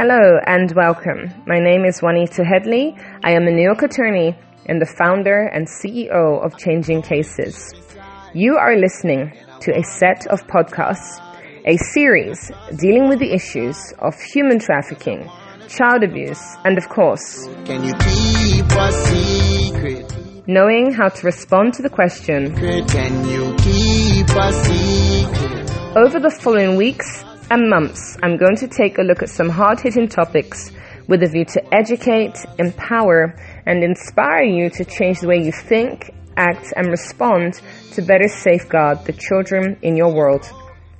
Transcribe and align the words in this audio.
Hello 0.00 0.38
and 0.46 0.72
welcome. 0.74 1.28
My 1.46 1.58
name 1.58 1.84
is 1.84 2.00
Juanita 2.00 2.42
Headley. 2.42 2.96
I 3.22 3.32
am 3.32 3.46
a 3.46 3.50
New 3.50 3.62
York 3.62 3.82
attorney 3.82 4.34
and 4.64 4.80
the 4.80 4.86
founder 4.86 5.42
and 5.52 5.68
CEO 5.68 6.42
of 6.42 6.56
Changing 6.56 7.02
Cases. 7.02 7.74
You 8.32 8.56
are 8.56 8.78
listening 8.78 9.30
to 9.60 9.76
a 9.76 9.82
set 9.82 10.26
of 10.28 10.46
podcasts, 10.46 11.20
a 11.66 11.76
series 11.92 12.50
dealing 12.78 13.10
with 13.10 13.18
the 13.18 13.30
issues 13.30 13.76
of 13.98 14.14
human 14.18 14.58
trafficking, 14.58 15.28
child 15.68 16.02
abuse, 16.02 16.42
and 16.64 16.78
of 16.78 16.88
course, 16.88 17.46
Can 17.66 17.84
you 17.84 17.92
keep 18.00 18.64
a 18.72 18.92
secret? 19.04 20.46
knowing 20.48 20.94
how 20.94 21.10
to 21.10 21.26
respond 21.26 21.74
to 21.74 21.82
the 21.82 21.90
question 21.90 22.56
Can 22.56 23.28
you 23.28 23.54
keep 23.58 24.30
a 24.30 24.50
secret? 24.64 25.70
Over 25.94 26.18
the 26.18 26.30
following 26.30 26.76
weeks 26.76 27.22
and 27.50 27.68
months, 27.68 28.16
I'm 28.22 28.36
going 28.36 28.54
to 28.56 28.68
take 28.68 28.98
a 28.98 29.02
look 29.02 29.22
at 29.22 29.28
some 29.28 29.48
hard 29.48 29.80
hitting 29.80 30.06
topics 30.06 30.70
with 31.08 31.22
a 31.24 31.26
view 31.26 31.44
to 31.46 31.74
educate, 31.74 32.38
empower, 32.60 33.34
and 33.66 33.82
inspire 33.82 34.44
you 34.44 34.70
to 34.70 34.84
change 34.84 35.18
the 35.18 35.26
way 35.26 35.42
you 35.42 35.50
think, 35.50 36.14
act, 36.36 36.72
and 36.76 36.86
respond 36.86 37.60
to 37.92 38.02
better 38.02 38.28
safeguard 38.28 39.04
the 39.04 39.12
children 39.12 39.76
in 39.82 39.96
your 39.96 40.14
world. 40.14 40.48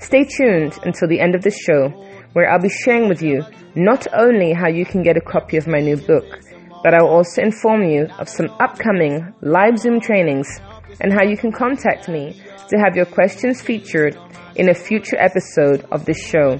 Stay 0.01 0.25
tuned 0.25 0.77
until 0.83 1.07
the 1.07 1.21
end 1.21 1.37
of 1.37 1.43
the 1.43 1.53
show, 1.53 1.89
where 2.33 2.51
I'll 2.51 2.61
be 2.61 2.69
sharing 2.69 3.09
with 3.09 3.23
you 3.23 3.45
not 3.77 4.09
only 4.13 4.53
how 4.53 4.69
you 4.69 4.85
can 4.85 5.05
get 5.05 5.17
a 5.17 5.21
copy 5.21 5.57
of 5.57 5.69
my 5.69 5.79
new 5.79 5.97
book, 5.97 6.25
but 6.83 6.95
I'll 6.95 7.07
also 7.07 7.43
inform 7.43 7.85
you 7.85 8.09
of 8.19 8.29
some 8.29 8.51
upcoming 8.59 9.33
live 9.43 9.79
Zoom 9.79 10.01
trainings 10.01 10.49
and 11.01 11.12
how 11.12 11.23
you 11.23 11.37
can 11.37 11.53
contact 11.53 12.09
me 12.09 12.41
to 12.69 12.79
have 12.79 12.97
your 12.97 13.07
questions 13.07 13.61
featured 13.61 14.17
in 14.57 14.69
a 14.69 14.75
future 14.75 15.16
episode 15.19 15.87
of 15.91 16.05
this 16.05 16.23
show. 16.23 16.59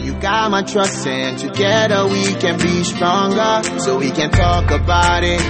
You 0.00 0.14
got 0.20 0.50
my 0.50 0.62
trust 0.62 1.06
and 1.06 1.38
together 1.38 2.06
we 2.06 2.34
can 2.34 2.56
be 2.58 2.84
stronger 2.84 3.62
so 3.80 3.98
we 3.98 4.10
can 4.10 4.30
talk 4.30 4.70
about 4.70 5.24
it. 5.24 5.40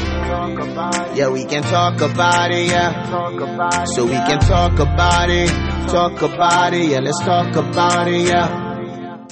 Yeah, 1.17 1.31
we 1.31 1.45
can 1.45 1.63
talk 1.63 2.01
about 2.01 2.51
it, 2.51 2.67
yeah. 2.67 3.85
So 3.95 4.05
we 4.05 4.13
can 4.13 4.41
talk 4.41 4.79
about 4.81 5.31
it, 5.31 5.49
talk 5.89 6.21
about 6.23 6.75
it, 6.75 6.89
yeah, 6.91 7.01
let's 7.01 7.21
talk 7.21 7.55
about 7.55 8.09
it, 8.09 8.27
yeah. 8.27 9.27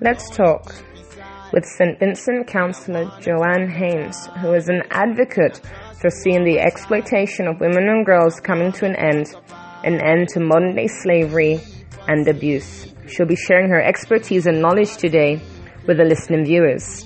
Let's 0.00 0.30
talk 0.30 0.74
with 1.52 1.64
St. 1.64 1.98
Vincent 1.98 2.46
counselor 2.46 3.10
Joanne 3.20 3.68
Haynes, 3.70 4.26
who 4.40 4.54
is 4.54 4.68
an 4.68 4.82
advocate 4.90 5.60
for 6.00 6.10
seeing 6.10 6.44
the 6.44 6.60
exploitation 6.60 7.46
of 7.46 7.60
women 7.60 7.88
and 7.88 8.04
girls 8.04 8.40
coming 8.40 8.72
to 8.72 8.86
an 8.86 8.96
end, 8.96 9.34
an 9.84 10.00
end 10.00 10.28
to 10.28 10.40
modern 10.40 10.74
day 10.74 10.86
slavery 10.86 11.60
and 12.08 12.26
abuse. 12.28 12.92
She'll 13.06 13.26
be 13.26 13.36
sharing 13.36 13.70
her 13.70 13.82
expertise 13.82 14.46
and 14.46 14.60
knowledge 14.60 14.96
today 14.96 15.40
with 15.86 15.98
the 15.98 16.04
listening 16.04 16.44
viewers. 16.44 17.04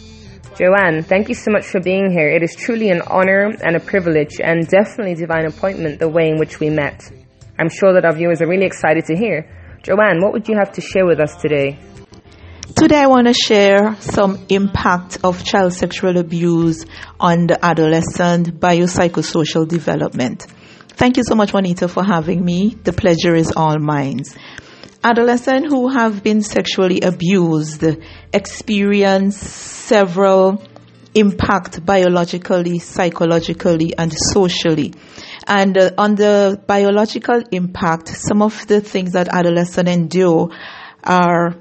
Joanne, 0.57 1.03
thank 1.03 1.29
you 1.29 1.35
so 1.35 1.51
much 1.51 1.67
for 1.67 1.81
being 1.81 2.11
here. 2.11 2.29
It 2.29 2.43
is 2.43 2.57
truly 2.57 2.91
an 2.91 3.03
honor 3.03 3.55
and 3.63 3.77
a 3.77 3.81
privilege 3.81 4.41
and 4.43 4.67
definitely 4.67 5.15
divine 5.15 5.47
appointment 5.47 6.01
the 6.01 6.09
way 6.09 6.29
in 6.29 6.39
which 6.39 6.59
we 6.59 6.71
met. 6.71 7.11
I'm 7.59 7.69
sure 7.69 7.93
that 7.93 8.05
our 8.05 8.15
viewers 8.15 8.41
are 8.43 8.49
really 8.49 8.67
excited 8.67 9.05
to 9.07 9.17
hear. 9.17 9.49
Joanne, 9.83 10.21
what 10.21 10.33
would 10.33 10.49
you 10.49 10.57
have 10.57 10.73
to 10.73 10.81
share 10.81 11.07
with 11.07 11.21
us 11.21 11.37
today? 11.37 11.79
Today 12.77 12.99
I 13.01 13.07
want 13.07 13.27
to 13.27 13.35
share 13.35 13.97
some 14.01 14.45
impact 14.49 15.19
of 15.25 15.43
child 15.43 15.73
sexual 15.73 16.17
abuse 16.19 16.85
on 17.19 17.47
the 17.47 17.65
adolescent 17.65 18.61
biopsychosocial 18.61 19.67
development. 19.67 20.43
Thank 20.89 21.17
you 21.17 21.25
so 21.25 21.35
much, 21.35 21.53
Juanita, 21.53 21.89
for 21.89 22.05
having 22.05 22.45
me. 22.45 22.77
The 22.85 22.93
pleasure 22.93 23.35
is 23.35 23.53
all 23.57 23.79
mine. 23.79 24.23
Adolescents 25.03 25.69
who 25.69 25.89
have 25.89 26.23
been 26.23 26.43
sexually 26.43 27.01
abused 27.01 27.85
experience 28.33 29.39
several 29.39 30.63
impact 31.15 31.85
biologically, 31.85 32.79
psychologically, 32.81 33.97
and 33.97 34.13
socially. 34.13 34.93
And 35.47 35.77
uh, 35.79 35.91
on 35.97 36.17
the 36.17 36.63
biological 36.67 37.43
impact, 37.51 38.09
some 38.09 38.43
of 38.43 38.67
the 38.67 38.81
things 38.81 39.13
that 39.13 39.29
adolescents 39.29 39.91
endure 39.91 40.51
are 41.03 41.57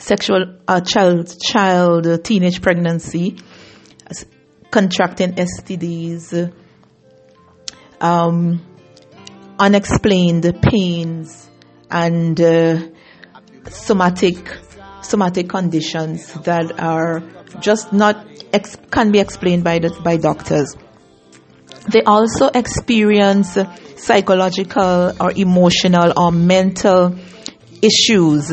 sexual 0.00 0.56
uh, 0.66 0.80
child 0.80 1.34
child 1.40 2.06
uh, 2.06 2.18
teenage 2.18 2.60
pregnancy 2.62 3.36
contracting 4.70 5.32
STDs 5.32 6.52
um, 8.00 8.64
unexplained 9.58 10.58
pains 10.62 11.48
and 11.90 12.40
uh, 12.40 12.80
somatic 13.68 14.58
somatic 15.02 15.48
conditions 15.48 16.32
that 16.44 16.78
are 16.80 17.22
just 17.60 17.92
not 17.92 18.26
ex- 18.52 18.76
can 18.90 19.10
be 19.12 19.18
explained 19.18 19.64
by 19.64 19.78
the, 19.78 19.90
by 20.02 20.16
doctors 20.16 20.76
they 21.88 22.02
also 22.02 22.46
experience 22.48 23.58
psychological 23.96 25.12
or 25.20 25.32
emotional 25.34 26.12
or 26.16 26.30
mental 26.32 27.16
issues. 27.82 28.52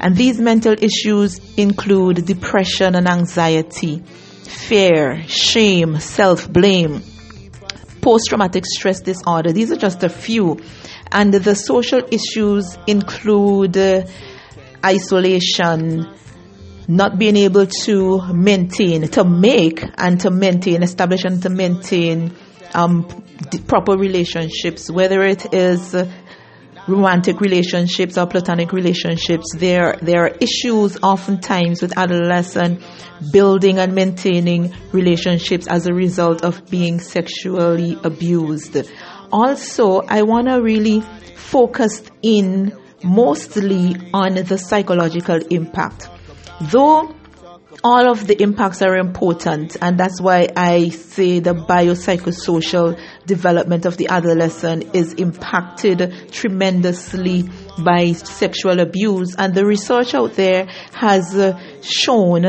And 0.00 0.16
these 0.16 0.38
mental 0.38 0.74
issues 0.74 1.40
include 1.56 2.26
depression 2.26 2.94
and 2.94 3.08
anxiety, 3.08 3.98
fear, 3.98 5.22
shame, 5.26 5.98
self 6.00 6.50
blame, 6.52 7.02
post 8.02 8.26
traumatic 8.28 8.64
stress 8.66 9.00
disorder. 9.00 9.52
These 9.52 9.72
are 9.72 9.76
just 9.76 10.04
a 10.04 10.08
few. 10.08 10.60
And 11.10 11.32
the 11.32 11.54
social 11.54 12.02
issues 12.10 12.76
include 12.86 13.76
uh, 13.76 14.06
isolation, 14.84 16.06
not 16.88 17.18
being 17.18 17.36
able 17.36 17.66
to 17.84 18.32
maintain, 18.32 19.08
to 19.08 19.24
make 19.24 19.82
and 19.96 20.20
to 20.20 20.30
maintain, 20.30 20.82
establish 20.82 21.24
and 21.24 21.42
to 21.42 21.48
maintain 21.48 22.34
um, 22.74 23.08
proper 23.66 23.96
relationships, 23.96 24.90
whether 24.90 25.22
it 25.22 25.54
is 25.54 25.94
romantic 26.86 27.40
relationships 27.40 28.16
or 28.16 28.26
platonic 28.26 28.72
relationships. 28.72 29.46
There, 29.56 29.96
there 30.02 30.24
are 30.24 30.36
issues 30.40 30.98
oftentimes 31.02 31.82
with 31.82 31.96
adolescent 31.96 32.82
building 33.32 33.78
and 33.78 33.94
maintaining 33.94 34.74
relationships 34.92 35.66
as 35.66 35.86
a 35.86 35.94
result 35.94 36.44
of 36.44 36.68
being 36.70 37.00
sexually 37.00 37.98
abused. 38.04 38.76
Also, 39.32 40.00
I 40.02 40.22
want 40.22 40.48
to 40.48 40.62
really 40.62 41.02
focus 41.34 42.02
in 42.22 42.76
mostly 43.02 43.96
on 44.12 44.34
the 44.34 44.58
psychological 44.58 45.38
impact. 45.50 46.08
Though 46.60 47.14
all 47.82 48.10
of 48.10 48.26
the 48.26 48.40
impacts 48.42 48.82
are 48.82 48.96
important 48.96 49.76
and 49.80 49.98
that's 49.98 50.20
why 50.20 50.48
I 50.56 50.88
say 50.88 51.40
the 51.40 51.54
biopsychosocial 51.54 53.00
development 53.26 53.86
of 53.86 53.96
the 53.96 54.08
adolescent 54.08 54.94
is 54.94 55.14
impacted 55.14 56.32
tremendously 56.32 57.44
by 57.78 58.12
sexual 58.12 58.80
abuse. 58.80 59.34
And 59.36 59.54
the 59.54 59.66
research 59.66 60.14
out 60.14 60.34
there 60.34 60.66
has 60.92 61.34
uh, 61.34 61.58
shown 61.82 62.42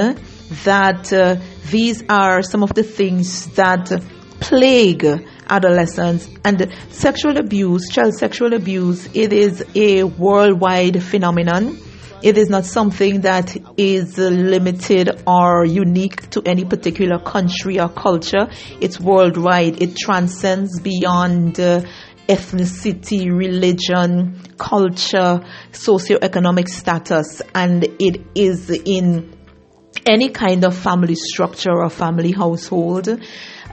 that 0.63 1.11
uh, 1.11 1.37
these 1.69 2.03
are 2.09 2.41
some 2.41 2.63
of 2.63 2.73
the 2.73 2.83
things 2.83 3.47
that 3.55 3.91
plague 4.39 5.05
adolescents. 5.49 6.29
And 6.43 6.71
sexual 6.89 7.37
abuse 7.37 7.89
child 7.89 8.13
sexual 8.13 8.53
abuse 8.53 9.07
it 9.13 9.33
is 9.33 9.65
a 9.75 10.03
worldwide 10.03 11.03
phenomenon 11.03 11.77
it 12.23 12.37
is 12.37 12.49
not 12.49 12.65
something 12.65 13.21
that 13.21 13.55
is 13.77 14.17
limited 14.17 15.21
or 15.27 15.65
unique 15.65 16.29
to 16.31 16.41
any 16.45 16.65
particular 16.65 17.19
country 17.19 17.79
or 17.79 17.89
culture. 17.89 18.49
It's 18.81 18.99
worldwide. 18.99 19.81
It 19.81 19.95
transcends 19.97 20.79
beyond 20.79 21.59
uh, 21.59 21.81
ethnicity, 22.27 23.31
religion, 23.31 24.41
culture, 24.57 25.41
socioeconomic 25.71 26.67
status, 26.67 27.41
and 27.53 27.83
it 27.99 28.25
is 28.35 28.69
in 28.69 29.37
any 30.05 30.29
kind 30.29 30.65
of 30.65 30.75
family 30.75 31.15
structure 31.15 31.71
or 31.71 31.89
family 31.89 32.31
household. 32.31 33.09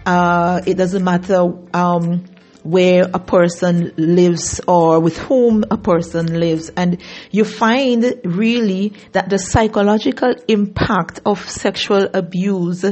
Uh, 0.04 0.60
it 0.66 0.74
doesn't 0.74 1.02
matter 1.02 1.46
um, 1.72 2.24
where 2.64 3.04
a 3.12 3.18
person 3.18 3.92
lives 3.96 4.60
or 4.66 4.98
with 4.98 5.18
whom 5.18 5.64
a 5.70 5.76
person 5.76 6.40
lives. 6.40 6.70
And 6.76 7.00
you 7.30 7.44
find 7.44 8.20
really 8.24 8.94
that 9.12 9.28
the 9.28 9.38
psychological 9.38 10.34
impact 10.48 11.20
of 11.26 11.48
sexual 11.48 12.08
abuse 12.14 12.84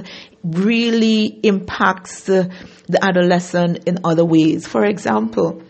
really 0.45 1.25
impacts 1.43 2.25
the, 2.25 2.53
the 2.87 3.03
adolescent 3.03 3.89
in 3.89 3.99
other 4.05 4.25
ways. 4.25 4.67
For 4.67 4.85
example, 4.85 5.63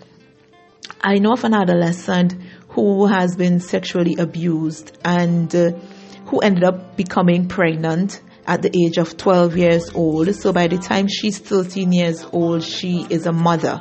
I 1.00 1.18
know 1.18 1.32
of 1.32 1.44
an 1.44 1.54
adolescent 1.54 2.34
who 2.70 3.06
has 3.06 3.36
been 3.36 3.60
sexually 3.60 4.16
abused 4.16 4.98
and 5.04 5.54
uh, 5.54 5.72
who 6.26 6.40
ended 6.40 6.64
up 6.64 6.96
becoming 6.96 7.46
pregnant 7.46 8.20
at 8.46 8.62
the 8.62 8.70
age 8.76 8.98
of 8.98 9.16
12 9.16 9.56
years 9.56 9.90
old. 9.94 10.34
So 10.34 10.52
by 10.52 10.66
the 10.66 10.78
time 10.78 11.06
she's 11.08 11.38
13 11.38 11.92
years 11.92 12.24
old, 12.32 12.62
she 12.62 13.06
is 13.08 13.26
a 13.26 13.32
mother. 13.32 13.80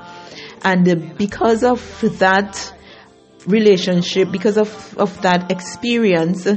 And 0.64 0.88
uh, 0.88 0.96
because 1.18 1.64
of 1.64 1.82
that 2.20 2.74
relationship, 3.48 4.32
because 4.32 4.58
of, 4.58 4.98
of 4.98 5.22
that 5.24 5.52
experience, 5.52 6.48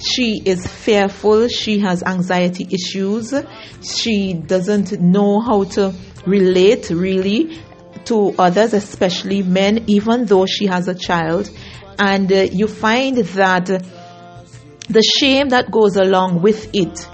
she 0.00 0.40
is 0.44 0.66
fearful, 0.66 1.48
she 1.48 1.80
has 1.80 2.02
anxiety 2.02 2.66
issues, 2.70 3.34
she 3.82 4.32
doesn't 4.32 4.98
know 4.98 5.40
how 5.40 5.64
to 5.64 5.94
relate 6.26 6.88
really 6.88 7.60
to 8.06 8.34
others, 8.38 8.72
especially 8.72 9.42
men, 9.42 9.84
even 9.88 10.24
though 10.24 10.46
she 10.46 10.66
has 10.66 10.88
a 10.88 10.94
child. 10.94 11.50
And 11.98 12.32
uh, 12.32 12.48
you 12.50 12.66
find 12.66 13.18
that 13.18 13.66
the 13.66 15.02
shame 15.02 15.50
that 15.50 15.70
goes 15.70 15.96
along 15.96 16.40
with 16.40 16.74
it 16.74 17.06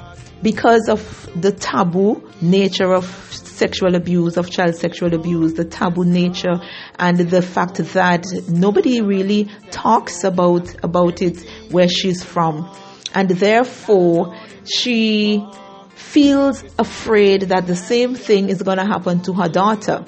because 0.46 0.88
of 0.88 1.28
the 1.34 1.50
taboo 1.50 2.22
nature 2.40 2.94
of 2.94 3.04
sexual 3.34 3.96
abuse, 3.96 4.36
of 4.36 4.48
child 4.48 4.76
sexual 4.76 5.12
abuse, 5.12 5.54
the 5.54 5.64
taboo 5.64 6.04
nature, 6.04 6.60
and 7.00 7.18
the 7.18 7.42
fact 7.42 7.78
that 7.78 8.24
nobody 8.48 9.00
really 9.00 9.50
talks 9.72 10.22
about, 10.22 10.72
about 10.84 11.20
it 11.20 11.44
where 11.72 11.88
she's 11.88 12.22
from. 12.22 12.72
And 13.12 13.28
therefore, 13.28 14.36
she 14.64 15.44
feels 15.96 16.62
afraid 16.78 17.42
that 17.50 17.66
the 17.66 17.74
same 17.74 18.14
thing 18.14 18.48
is 18.48 18.62
going 18.62 18.78
to 18.78 18.86
happen 18.86 19.22
to 19.22 19.32
her 19.32 19.48
daughter. 19.48 20.04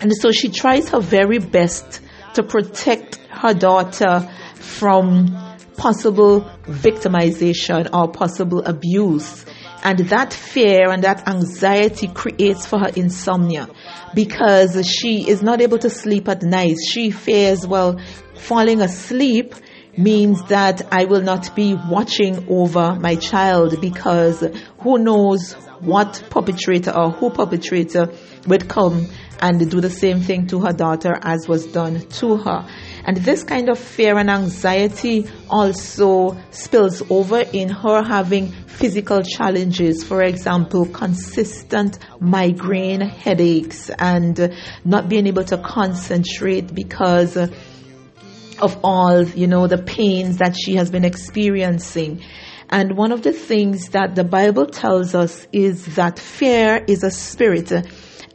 And 0.00 0.16
so 0.16 0.32
she 0.32 0.48
tries 0.48 0.88
her 0.88 1.00
very 1.00 1.40
best 1.40 2.00
to 2.36 2.42
protect 2.42 3.16
her 3.28 3.52
daughter 3.52 4.26
from 4.54 5.45
possible 5.76 6.42
victimization 6.62 7.88
or 7.92 8.10
possible 8.10 8.60
abuse. 8.64 9.44
And 9.82 9.98
that 10.08 10.32
fear 10.32 10.90
and 10.90 11.04
that 11.04 11.28
anxiety 11.28 12.08
creates 12.08 12.66
for 12.66 12.78
her 12.78 12.90
insomnia 12.96 13.68
because 14.14 14.84
she 14.88 15.28
is 15.28 15.42
not 15.42 15.60
able 15.60 15.78
to 15.78 15.90
sleep 15.90 16.28
at 16.28 16.42
night. 16.42 16.76
She 16.88 17.10
fears, 17.10 17.66
well, 17.66 18.00
falling 18.34 18.80
asleep 18.80 19.54
means 19.96 20.42
that 20.48 20.82
I 20.92 21.04
will 21.04 21.22
not 21.22 21.54
be 21.54 21.74
watching 21.74 22.46
over 22.48 22.96
my 22.96 23.16
child 23.16 23.80
because 23.80 24.44
who 24.80 24.98
knows 24.98 25.54
what 25.80 26.22
perpetrator 26.30 26.90
or 26.90 27.10
who 27.10 27.30
perpetrator 27.30 28.10
would 28.46 28.68
come 28.68 29.06
and 29.40 29.70
do 29.70 29.80
the 29.80 29.90
same 29.90 30.20
thing 30.20 30.46
to 30.48 30.60
her 30.60 30.72
daughter 30.72 31.18
as 31.22 31.48
was 31.48 31.66
done 31.66 32.00
to 32.00 32.36
her. 32.36 32.66
And 33.06 33.18
this 33.18 33.44
kind 33.44 33.68
of 33.68 33.78
fear 33.78 34.18
and 34.18 34.28
anxiety 34.28 35.28
also 35.48 36.36
spills 36.50 37.08
over 37.08 37.38
in 37.40 37.68
her 37.68 38.02
having 38.02 38.48
physical 38.48 39.22
challenges. 39.22 40.02
For 40.02 40.24
example, 40.24 40.86
consistent 40.86 42.00
migraine 42.18 43.00
headaches 43.00 43.90
and 43.90 44.52
not 44.84 45.08
being 45.08 45.28
able 45.28 45.44
to 45.44 45.56
concentrate 45.56 46.74
because 46.74 47.36
of 47.36 48.76
all, 48.82 49.22
you 49.22 49.46
know, 49.46 49.68
the 49.68 49.78
pains 49.78 50.38
that 50.38 50.56
she 50.56 50.74
has 50.74 50.90
been 50.90 51.04
experiencing. 51.04 52.22
And 52.68 52.96
one 52.96 53.12
of 53.12 53.22
the 53.22 53.32
things 53.32 53.90
that 53.90 54.16
the 54.16 54.24
Bible 54.24 54.66
tells 54.66 55.14
us 55.14 55.46
is 55.52 55.94
that 55.94 56.18
fear 56.18 56.84
is 56.88 57.04
a 57.04 57.12
spirit 57.12 57.70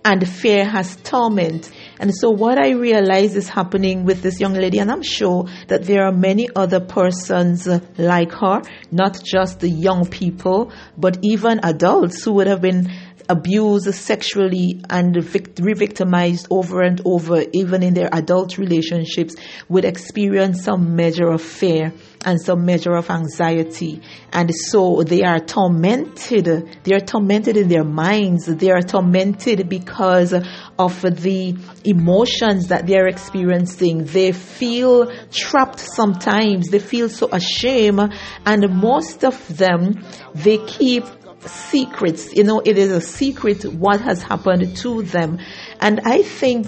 and 0.06 0.30
fear 0.30 0.64
has 0.64 0.96
torment. 1.04 1.70
And 2.02 2.12
so 2.16 2.32
what 2.32 2.58
I 2.58 2.72
realize 2.72 3.36
is 3.36 3.48
happening 3.48 4.06
with 4.06 4.24
this 4.24 4.40
young 4.40 4.56
lady, 4.56 4.80
and 4.80 4.92
I'm 4.92 5.04
sure 5.04 5.46
that 5.68 5.84
there 5.84 6.04
are 6.04 6.12
many 6.12 6.50
other 6.56 6.80
persons 6.80 7.68
like 8.00 8.32
her, 8.32 8.64
not 8.92 9.24
just 9.24 9.60
the 9.60 9.70
young 9.70 10.08
people, 10.08 10.72
but 10.98 11.20
even 11.22 11.60
adults 11.62 12.24
who 12.24 12.34
would 12.34 12.48
have 12.48 12.60
been 12.60 12.92
abused 13.30 13.94
sexually 13.94 14.82
and 14.90 15.16
re-victimized 15.60 16.48
over 16.50 16.82
and 16.82 17.02
over, 17.06 17.44
even 17.54 17.84
in 17.84 17.94
their 17.94 18.10
adult 18.12 18.58
relationships, 18.58 19.36
would 19.70 19.86
experience 19.86 20.64
some 20.64 20.96
measure 20.96 21.30
of 21.30 21.40
fear 21.40 21.94
and 22.26 22.40
some 22.42 22.66
measure 22.66 22.94
of 22.94 23.10
anxiety. 23.10 24.02
And 24.32 24.54
so 24.54 25.04
they 25.04 25.24
are 25.24 25.40
tormented. 25.40 26.46
They 26.84 26.96
are 26.96 27.00
tormented 27.00 27.58
in 27.58 27.68
their 27.68 27.84
minds. 27.84 28.46
They 28.46 28.72
are 28.72 28.82
tormented 28.82 29.70
because 29.70 30.34
of 30.34 31.02
the 31.02 31.56
emotions 31.84 32.68
that 32.68 32.88
they 32.88 32.98
are 32.98 33.08
experiencing. 33.08 34.06
They 34.06 34.32
feel 34.32 35.12
trapped 35.32 35.80
sometimes. 35.80 36.70
They 36.70 36.80
feel 36.80 37.10
so 37.10 37.30
ashamed. 37.32 38.14
And 38.46 38.70
most 38.82 39.24
of 39.24 39.58
them, 39.58 40.04
they 40.34 40.58
keep 40.60 41.06
secrets. 41.46 42.34
You 42.34 42.44
know, 42.44 42.62
it 42.64 42.78
is 42.78 42.92
a 42.92 43.02
secret 43.02 43.64
what 43.64 44.02
has 44.02 44.22
happened 44.22 44.78
to 44.78 45.02
them. 45.04 45.40
And 45.80 46.02
I 46.06 46.22
think 46.22 46.68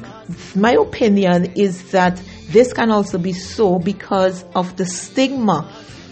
my 0.56 0.74
opinion 0.74 1.54
is 1.56 1.92
that 1.92 2.22
this 2.54 2.72
can 2.72 2.92
also 2.92 3.18
be 3.18 3.34
so 3.34 3.80
because 3.80 4.46
of 4.56 4.78
the 4.78 4.86
stigma 4.86 5.70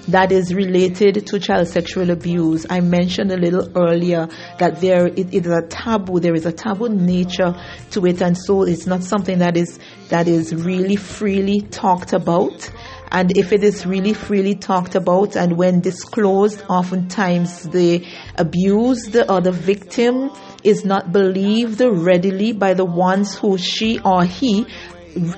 that 0.08 0.32
is 0.32 0.54
related 0.54 1.28
to 1.28 1.40
child 1.40 1.68
sexual 1.68 2.10
abuse. 2.10 2.66
I 2.70 2.80
mentioned 2.82 3.32
a 3.32 3.38
little 3.38 3.70
earlier 3.76 4.28
that 4.58 4.82
there 4.82 5.08
it 5.08 5.34
is 5.34 5.46
a 5.48 5.62
taboo. 5.62 6.20
There 6.20 6.34
is 6.34 6.46
a 6.46 6.52
taboo 6.52 6.90
nature 6.90 7.56
to 7.92 8.06
it, 8.08 8.22
and 8.22 8.38
so 8.38 8.64
it's 8.64 8.88
not 8.88 9.04
something 9.04 9.40
that 9.40 9.56
is 9.56 9.80
that 10.10 10.28
is 10.28 10.54
really 10.54 10.96
freely 10.96 11.62
talked 11.62 12.14
about. 12.14 12.72
And 13.14 13.38
if 13.38 13.52
it 13.52 13.62
is 13.62 13.86
really 13.86 14.14
freely 14.14 14.56
talked 14.56 14.96
about 14.96 15.36
and 15.36 15.58
when 15.58 15.82
disclosed, 15.82 16.64
oftentimes 16.70 17.64
the 17.64 18.08
abused 18.38 19.18
or 19.30 19.42
the 19.42 19.52
victim 19.52 20.32
is 20.64 20.86
not 20.86 21.12
believed 21.12 21.82
readily 21.82 22.54
by 22.54 22.74
the 22.74 22.86
ones 22.86 23.36
who 23.38 23.58
she 23.58 24.00
or 24.00 24.24
he 24.24 24.66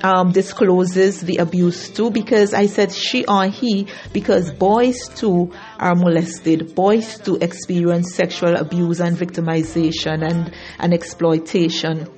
um, 0.02 0.32
discloses 0.32 1.20
the 1.20 1.38
abuse 1.38 1.90
to 1.90 2.10
because 2.10 2.54
I 2.54 2.66
said 2.66 2.92
she 2.92 3.24
or 3.26 3.46
he 3.46 3.86
because 4.12 4.52
boys 4.52 5.08
too 5.08 5.52
are 5.78 5.94
molested. 5.94 6.74
Boys 6.74 7.18
too 7.18 7.36
experience 7.40 8.14
sexual 8.14 8.56
abuse 8.56 9.00
and 9.00 9.16
victimization 9.16 10.28
and, 10.28 10.54
and 10.78 10.94
exploitation 10.94 12.08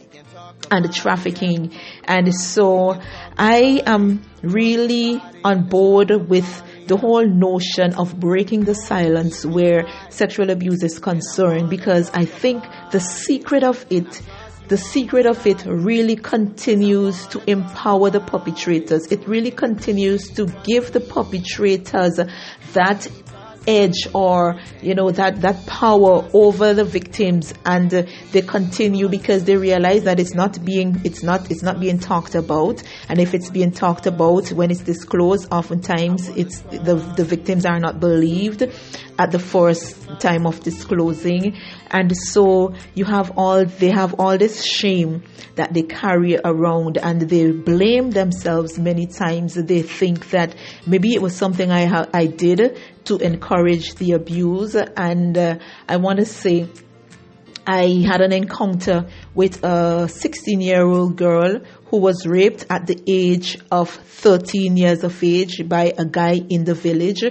and 0.70 0.92
trafficking. 0.92 1.72
And 2.04 2.34
so 2.34 3.00
I 3.38 3.82
am 3.86 4.22
really 4.42 5.20
on 5.44 5.68
board 5.68 6.10
with 6.28 6.62
the 6.86 6.96
whole 6.96 7.26
notion 7.26 7.94
of 7.94 8.18
breaking 8.18 8.64
the 8.64 8.74
silence 8.74 9.44
where 9.44 9.86
sexual 10.10 10.50
abuse 10.50 10.82
is 10.82 10.98
concerned 10.98 11.68
because 11.68 12.10
I 12.10 12.24
think 12.24 12.64
the 12.92 13.00
secret 13.00 13.64
of 13.64 13.84
it 13.90 14.22
the 14.68 14.76
secret 14.76 15.26
of 15.26 15.46
it 15.46 15.64
really 15.64 16.16
continues 16.16 17.26
to 17.28 17.42
empower 17.48 18.10
the 18.10 18.20
perpetrators. 18.20 19.06
It 19.12 19.26
really 19.28 19.50
continues 19.50 20.28
to 20.30 20.46
give 20.64 20.92
the 20.92 21.00
perpetrators 21.00 22.18
that 22.72 23.08
edge 23.66 24.06
or 24.14 24.60
you 24.82 24.94
know 24.94 25.10
that 25.10 25.40
that 25.40 25.66
power 25.66 26.28
over 26.32 26.74
the 26.74 26.84
victims 26.84 27.52
and 27.64 27.92
uh, 27.92 28.02
they 28.32 28.42
continue 28.42 29.08
because 29.08 29.44
they 29.44 29.56
realize 29.56 30.04
that 30.04 30.20
it's 30.20 30.34
not 30.34 30.64
being 30.64 31.00
it's 31.04 31.22
not 31.22 31.50
it's 31.50 31.62
not 31.62 31.80
being 31.80 31.98
talked 31.98 32.34
about. 32.34 32.82
And 33.08 33.18
if 33.18 33.34
it's 33.34 33.50
being 33.50 33.72
talked 33.72 34.06
about 34.06 34.48
when 34.50 34.70
it's 34.70 34.80
disclosed 34.80 35.48
oftentimes 35.52 36.28
it's 36.28 36.60
the 36.60 36.94
the 37.16 37.24
victims 37.24 37.64
are 37.66 37.80
not 37.80 38.00
believed 38.00 38.62
at 39.18 39.32
the 39.32 39.38
first 39.38 40.06
time 40.20 40.46
of 40.46 40.60
disclosing. 40.60 41.56
And 41.90 42.16
so 42.16 42.74
you 42.94 43.04
have 43.04 43.32
all 43.36 43.64
they 43.64 43.90
have 43.90 44.14
all 44.18 44.38
this 44.38 44.64
shame 44.64 45.24
that 45.56 45.72
they 45.72 45.82
carry 45.82 46.38
around 46.44 46.98
and 46.98 47.22
they 47.22 47.50
blame 47.50 48.10
themselves 48.10 48.78
many 48.78 49.06
times. 49.06 49.54
They 49.54 49.82
think 49.82 50.30
that 50.30 50.54
maybe 50.86 51.14
it 51.14 51.22
was 51.22 51.34
something 51.34 51.70
i 51.70 51.86
ha- 51.86 52.08
i 52.12 52.26
did 52.26 52.78
to 53.06 53.16
encourage 53.18 53.94
the 53.94 54.12
abuse 54.12 54.74
and 54.74 55.36
uh, 55.38 55.58
i 55.88 55.96
want 55.96 56.18
to 56.18 56.24
say 56.24 56.68
I 57.68 58.04
had 58.06 58.20
an 58.20 58.32
encounter 58.32 59.08
with 59.34 59.64
a 59.64 60.08
16 60.08 60.60
year 60.60 60.86
old 60.86 61.16
girl 61.16 61.58
who 61.86 61.96
was 61.96 62.24
raped 62.24 62.64
at 62.70 62.86
the 62.86 63.02
age 63.08 63.58
of 63.72 63.90
13 63.90 64.76
years 64.76 65.02
of 65.02 65.22
age 65.22 65.68
by 65.68 65.92
a 65.98 66.04
guy 66.04 66.34
in 66.48 66.64
the 66.64 66.74
village. 66.74 67.24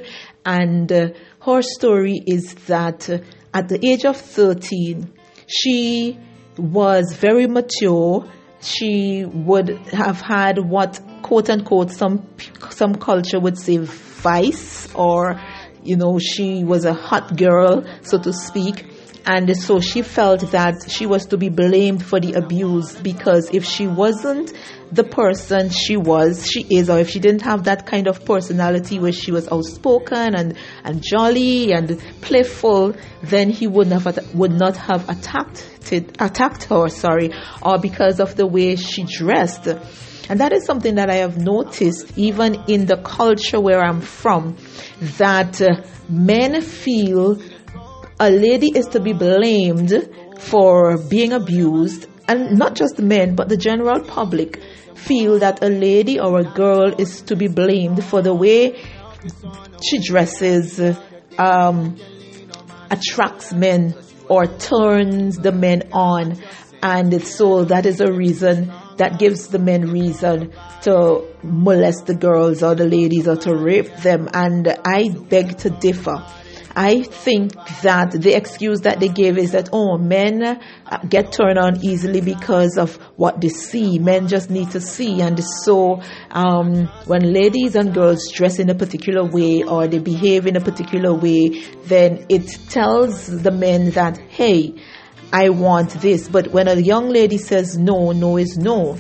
And 0.46 0.92
uh, 0.92 1.08
her 1.42 1.62
story 1.62 2.22
is 2.28 2.54
that 2.68 3.10
uh, 3.10 3.20
at 3.54 3.70
the 3.70 3.86
age 3.86 4.04
of 4.04 4.18
13, 4.18 5.10
she 5.48 6.20
was 6.58 7.14
very 7.14 7.48
mature. 7.48 8.30
She 8.60 9.24
would 9.26 9.70
have 9.94 10.20
had 10.20 10.60
what 10.60 11.00
quote 11.22 11.50
unquote 11.50 11.92
some 11.92 12.28
some 12.72 12.96
culture 12.96 13.40
would 13.40 13.58
say 13.58 13.78
vice 13.78 14.94
or 14.94 15.40
you 15.86 15.96
know 15.96 16.20
she 16.20 16.64
was 16.64 16.86
a 16.86 16.94
hot 16.94 17.36
girl 17.38 17.86
so 18.02 18.18
to 18.18 18.34
speak 18.34 18.86
and 19.28 19.58
so 19.58 19.80
she 19.80 20.04
felt 20.04 20.52
that 20.52 20.88
she 20.88 21.08
was 21.08 21.26
to 21.28 21.38
be 21.38 21.50
blamed 21.50 22.06
for 22.06 22.20
the 22.20 22.34
abuse 22.34 22.96
because 22.96 23.50
if 23.52 23.66
she 23.66 23.88
wasn't 23.88 24.54
the 24.92 25.04
person 25.04 25.70
she 25.70 25.98
was, 25.98 26.48
she 26.48 26.62
is, 26.70 26.92
or 26.92 27.00
if 27.00 27.10
she 27.10 27.20
didn't 27.20 27.42
have 27.42 27.64
that 27.64 27.88
kind 27.88 28.08
of 28.08 28.24
personality 28.24 29.00
where 29.00 29.12
she 29.12 29.32
was 29.32 29.48
outspoken 29.52 30.36
and, 30.36 30.56
and 30.84 31.02
jolly 31.02 31.74
and 31.74 32.00
playful, 32.22 32.96
then 33.24 33.50
he 33.50 33.66
would 33.66 33.88
not 33.88 34.04
have, 34.04 34.36
would 34.36 34.52
not 34.52 34.78
have 34.78 35.10
attacked, 35.10 35.92
attacked 36.20 36.66
her, 36.66 36.88
sorry, 36.90 37.32
or 37.64 37.80
because 37.80 38.20
of 38.20 38.36
the 38.36 38.46
way 38.46 38.76
she 38.76 39.04
dressed. 39.04 39.68
And 40.30 40.40
that 40.40 40.54
is 40.54 40.66
something 40.66 40.96
that 40.96 41.10
I 41.10 41.16
have 41.16 41.38
noticed 41.38 42.18
even 42.18 42.56
in 42.68 42.86
the 42.86 42.98
culture 42.98 43.60
where 43.60 43.80
I'm 43.80 44.02
from, 44.02 44.58
that 45.18 45.62
uh, 45.62 45.84
men 46.10 46.62
feel 46.62 47.40
a 48.20 48.30
lady 48.30 48.72
is 48.76 48.88
to 48.88 49.00
be 49.00 49.14
blamed 49.14 49.94
for 50.40 50.98
being 51.10 51.34
abused, 51.34 52.08
and 52.28 52.58
not 52.58 52.76
just 52.76 53.00
men, 53.00 53.36
but 53.36 53.50
the 53.50 53.58
general 53.58 54.02
public 54.02 54.62
feel 54.96 55.40
that 55.40 55.64
a 55.64 55.70
lady 55.70 56.20
or 56.20 56.40
a 56.40 56.44
girl 56.44 56.94
is 56.98 57.22
to 57.24 57.36
be 57.36 57.48
blamed 57.48 58.04
for 58.04 58.22
the 58.22 58.34
way 58.34 58.82
she 59.84 60.00
dresses, 60.00 60.80
um, 61.38 61.98
attracts 62.90 63.54
men, 63.54 63.94
or 64.28 64.48
turns 64.48 65.38
the 65.38 65.52
men 65.52 65.84
on. 65.92 66.42
And 66.82 67.22
so 67.22 67.66
that 67.66 67.86
is 67.86 68.00
a 68.02 68.12
reason 68.12 68.72
that 68.98 69.20
gives 69.20 69.48
the 69.48 69.60
men 69.60 69.92
reason 69.92 70.54
to 70.84 71.26
molest 71.44 72.06
the 72.06 72.16
girls 72.16 72.64
or 72.64 72.76
the 72.76 72.88
ladies 72.88 73.28
or 73.28 73.36
to 73.38 73.56
rape 73.56 73.94
them. 73.98 74.30
And 74.34 74.68
I 74.86 75.10
beg 75.10 75.58
to 75.60 75.70
differ. 75.70 76.26
I 76.78 77.04
think 77.04 77.54
that 77.84 78.12
the 78.12 78.36
excuse 78.36 78.82
that 78.82 79.00
they 79.00 79.08
give 79.08 79.38
is 79.38 79.54
that, 79.54 79.70
oh, 79.72 79.98
men 79.98 80.44
uh, 80.44 80.58
get 81.08 81.32
turned 81.32 81.58
on 81.58 81.84
easily 81.86 82.20
because 82.20 82.78
of 82.78 82.98
what 83.16 83.40
they 83.40 83.48
see. 83.48 83.98
Men 83.98 84.28
just 84.28 84.50
need 84.50 84.72
to 84.72 84.82
see. 84.82 85.22
And 85.22 85.42
so, 85.42 86.02
um, 86.32 86.88
when 87.06 87.32
ladies 87.32 87.76
and 87.76 87.94
girls 87.94 88.30
dress 88.34 88.60
in 88.60 88.70
a 88.70 88.76
particular 88.76 89.24
way 89.24 89.64
or 89.64 89.88
they 89.88 90.00
behave 90.00 90.48
in 90.48 90.58
a 90.58 90.62
particular 90.62 91.14
way, 91.14 91.64
then 91.86 92.26
it 92.28 92.46
tells 92.70 93.28
the 93.28 93.52
men 93.52 93.92
that, 93.92 94.18
hey, 94.18 94.76
I 95.36 95.50
want 95.50 95.90
this. 96.02 96.30
But 96.30 96.54
when 96.54 96.70
a 96.70 96.76
young 96.76 97.10
lady 97.10 97.38
says 97.38 97.78
no, 97.78 98.14
no 98.14 98.38
is 98.38 98.58
no. 98.58 98.94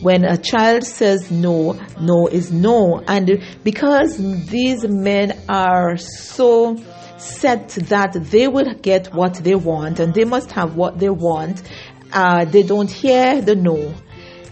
When 0.00 0.24
a 0.24 0.38
child 0.38 0.84
says 0.84 1.30
no, 1.30 1.78
no 2.00 2.26
is 2.26 2.50
no. 2.50 3.02
And 3.06 3.42
because 3.62 4.16
these 4.48 4.88
men 4.88 5.38
are 5.46 5.98
so 5.98 6.76
set 7.18 7.68
that 7.94 8.14
they 8.30 8.48
will 8.48 8.74
get 8.80 9.14
what 9.14 9.34
they 9.34 9.54
want 9.54 10.00
and 10.00 10.14
they 10.14 10.24
must 10.24 10.52
have 10.52 10.74
what 10.74 10.98
they 10.98 11.10
want, 11.10 11.62
uh, 12.14 12.46
they 12.46 12.62
don't 12.62 12.90
hear 12.90 13.42
the 13.42 13.54
no. 13.54 13.94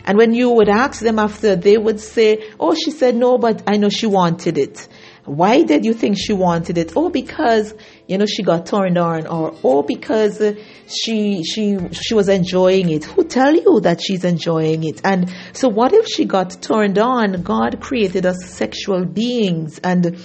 And 0.04 0.18
when 0.18 0.34
you 0.34 0.50
would 0.50 0.68
ask 0.68 1.00
them 1.00 1.18
after, 1.18 1.56
they 1.56 1.78
would 1.78 2.00
say, 2.00 2.50
Oh, 2.60 2.74
she 2.74 2.90
said 2.90 3.16
no, 3.16 3.38
but 3.38 3.62
I 3.66 3.78
know 3.78 3.88
she 3.88 4.06
wanted 4.06 4.58
it. 4.58 4.86
Why 5.24 5.62
did 5.62 5.84
you 5.84 5.94
think 5.94 6.16
she 6.18 6.32
wanted 6.32 6.76
it? 6.76 6.92
Oh, 6.96 7.08
because, 7.08 7.72
you 8.06 8.18
know, 8.18 8.26
she 8.26 8.42
got 8.42 8.66
turned 8.66 8.98
on 8.98 9.26
or, 9.26 9.54
oh, 9.62 9.82
because 9.82 10.42
she, 10.86 11.42
she, 11.44 11.78
she 11.92 12.14
was 12.14 12.28
enjoying 12.28 12.90
it. 12.90 13.04
Who 13.04 13.24
tell 13.24 13.54
you 13.54 13.80
that 13.82 14.00
she's 14.02 14.24
enjoying 14.24 14.84
it? 14.84 15.00
And 15.04 15.32
so 15.52 15.68
what 15.68 15.92
if 15.92 16.06
she 16.06 16.24
got 16.24 16.60
turned 16.60 16.98
on? 16.98 17.42
God 17.42 17.80
created 17.80 18.26
us 18.26 18.44
sexual 18.44 19.04
beings 19.04 19.80
and 19.82 20.16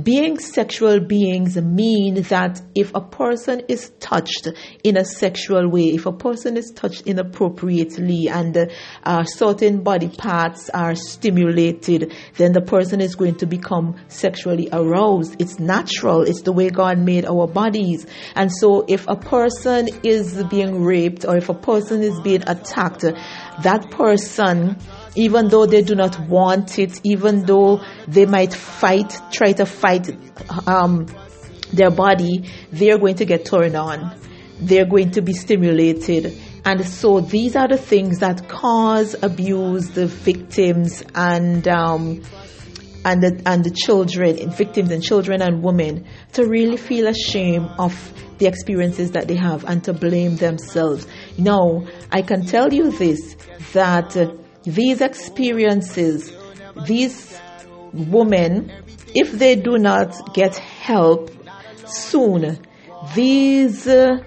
being 0.00 0.38
sexual 0.38 1.00
beings 1.00 1.56
mean 1.56 2.22
that 2.22 2.60
if 2.74 2.94
a 2.94 3.00
person 3.00 3.62
is 3.68 3.90
touched 4.00 4.48
in 4.82 4.96
a 4.96 5.04
sexual 5.04 5.68
way, 5.68 5.88
if 5.88 6.06
a 6.06 6.12
person 6.12 6.56
is 6.56 6.70
touched 6.74 7.02
inappropriately 7.06 8.28
and 8.28 8.70
uh, 9.04 9.24
certain 9.24 9.82
body 9.82 10.08
parts 10.08 10.70
are 10.70 10.94
stimulated, 10.94 12.12
then 12.36 12.52
the 12.52 12.60
person 12.60 13.00
is 13.00 13.14
going 13.14 13.34
to 13.36 13.46
become 13.46 13.96
sexually 14.08 14.68
aroused. 14.72 15.36
It's 15.40 15.58
natural. 15.58 16.22
It's 16.22 16.42
the 16.42 16.52
way 16.52 16.70
God 16.70 16.98
made 16.98 17.26
our 17.26 17.46
bodies. 17.46 18.06
And 18.34 18.50
so 18.50 18.84
if 18.88 19.06
a 19.08 19.16
person 19.16 19.88
is 20.02 20.42
being 20.44 20.82
raped 20.82 21.24
or 21.24 21.36
if 21.36 21.48
a 21.48 21.54
person 21.54 22.02
is 22.02 22.18
being 22.20 22.42
attacked, 22.46 23.02
that 23.02 23.90
person 23.90 24.76
even 25.14 25.48
though 25.48 25.66
they 25.66 25.82
do 25.82 25.94
not 25.94 26.18
want 26.20 26.78
it, 26.78 27.00
even 27.04 27.44
though 27.44 27.82
they 28.08 28.26
might 28.26 28.52
fight, 28.54 29.18
try 29.30 29.52
to 29.52 29.66
fight 29.66 30.10
um, 30.66 31.06
their 31.72 31.90
body, 31.90 32.50
they're 32.70 32.98
going 32.98 33.16
to 33.16 33.24
get 33.24 33.44
turned 33.44 33.76
on. 33.76 34.18
They're 34.60 34.86
going 34.86 35.10
to 35.12 35.22
be 35.22 35.32
stimulated. 35.32 36.38
And 36.64 36.86
so 36.86 37.20
these 37.20 37.56
are 37.56 37.68
the 37.68 37.76
things 37.76 38.20
that 38.20 38.48
cause 38.48 39.20
abuse 39.22 39.90
the 39.90 40.06
victims 40.06 41.02
and 41.14 41.66
um, 41.66 42.22
and 43.04 43.20
the, 43.20 43.42
and 43.46 43.64
the 43.64 43.70
children, 43.70 44.48
victims 44.50 44.92
and 44.92 45.02
children 45.02 45.42
and 45.42 45.60
women, 45.60 46.06
to 46.34 46.46
really 46.46 46.76
feel 46.76 47.08
ashamed 47.08 47.68
of 47.76 48.12
the 48.38 48.46
experiences 48.46 49.10
that 49.10 49.26
they 49.26 49.34
have 49.34 49.64
and 49.64 49.82
to 49.82 49.92
blame 49.92 50.36
themselves. 50.36 51.04
Now, 51.36 51.84
I 52.12 52.22
can 52.22 52.46
tell 52.46 52.72
you 52.72 52.92
this 52.92 53.36
that. 53.72 54.16
Uh, 54.16 54.36
these 54.64 55.00
experiences, 55.00 56.32
these 56.86 57.38
women, 57.92 58.72
if 59.14 59.32
they 59.32 59.56
do 59.56 59.78
not 59.78 60.34
get 60.34 60.56
help 60.56 61.30
soon, 61.86 62.58
these, 63.14 63.86
uh, 63.86 64.18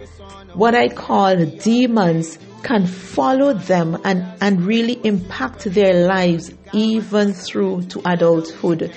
what 0.54 0.76
I 0.76 0.90
call 0.90 1.46
demons, 1.46 2.38
can 2.64 2.88
follow 2.88 3.54
them 3.54 3.98
and, 4.04 4.26
and 4.42 4.66
really 4.66 5.00
impact 5.06 5.66
their 5.66 6.08
lives 6.08 6.52
even 6.74 7.32
through 7.34 7.84
to 7.84 8.02
adulthood, 8.06 8.92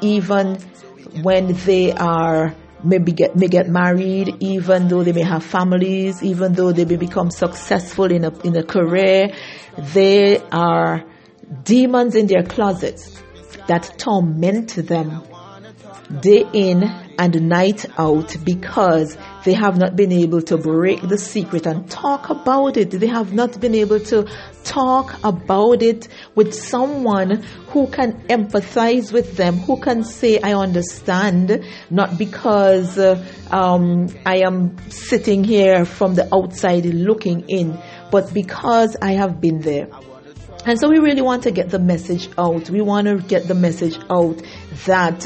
even 0.00 0.56
when 1.22 1.52
they 1.64 1.92
are 1.92 2.54
maybe 2.84 3.12
get 3.12 3.36
may 3.36 3.48
get 3.48 3.68
married, 3.68 4.36
even 4.40 4.88
though 4.88 5.02
they 5.02 5.12
may 5.12 5.22
have 5.22 5.44
families, 5.44 6.22
even 6.22 6.52
though 6.54 6.72
they 6.72 6.84
may 6.84 6.96
become 6.96 7.30
successful 7.30 8.10
in 8.10 8.24
a 8.24 8.38
in 8.40 8.56
a 8.56 8.62
career, 8.62 9.30
they 9.94 10.38
are 10.50 11.04
demons 11.64 12.14
in 12.14 12.26
their 12.26 12.42
closets 12.42 13.22
that 13.66 13.98
torment 13.98 14.70
them 14.70 15.22
day 16.20 16.44
in 16.52 16.82
and 17.18 17.48
night 17.48 17.84
out 17.98 18.36
because 18.44 19.16
they 19.44 19.52
have 19.52 19.76
not 19.76 19.96
been 19.96 20.12
able 20.12 20.40
to 20.40 20.56
break 20.56 21.00
the 21.02 21.18
secret 21.18 21.66
and 21.66 21.90
talk 21.90 22.30
about 22.30 22.76
it. 22.76 22.90
They 22.92 23.08
have 23.08 23.32
not 23.32 23.60
been 23.60 23.74
able 23.74 24.00
to 24.00 24.26
talk 24.62 25.18
about 25.24 25.82
it 25.82 26.08
with 26.34 26.54
someone 26.54 27.42
who 27.68 27.88
can 27.88 28.12
empathize 28.28 29.12
with 29.12 29.36
them, 29.36 29.56
who 29.56 29.80
can 29.80 30.04
say, 30.04 30.40
I 30.40 30.54
understand, 30.54 31.64
not 31.90 32.16
because 32.16 32.98
uh, 32.98 33.24
um, 33.50 34.08
I 34.24 34.38
am 34.38 34.76
sitting 34.90 35.42
here 35.44 35.84
from 35.84 36.14
the 36.14 36.32
outside 36.32 36.84
looking 36.86 37.48
in, 37.48 37.78
but 38.10 38.32
because 38.32 38.96
I 39.02 39.12
have 39.12 39.40
been 39.40 39.60
there. 39.60 39.88
And 40.64 40.78
so 40.78 40.88
we 40.88 40.98
really 40.98 41.22
want 41.22 41.44
to 41.44 41.50
get 41.50 41.70
the 41.70 41.78
message 41.78 42.28
out. 42.36 42.68
We 42.68 42.82
want 42.82 43.06
to 43.06 43.16
get 43.16 43.48
the 43.48 43.54
message 43.54 43.98
out 44.10 44.42
that 44.84 45.24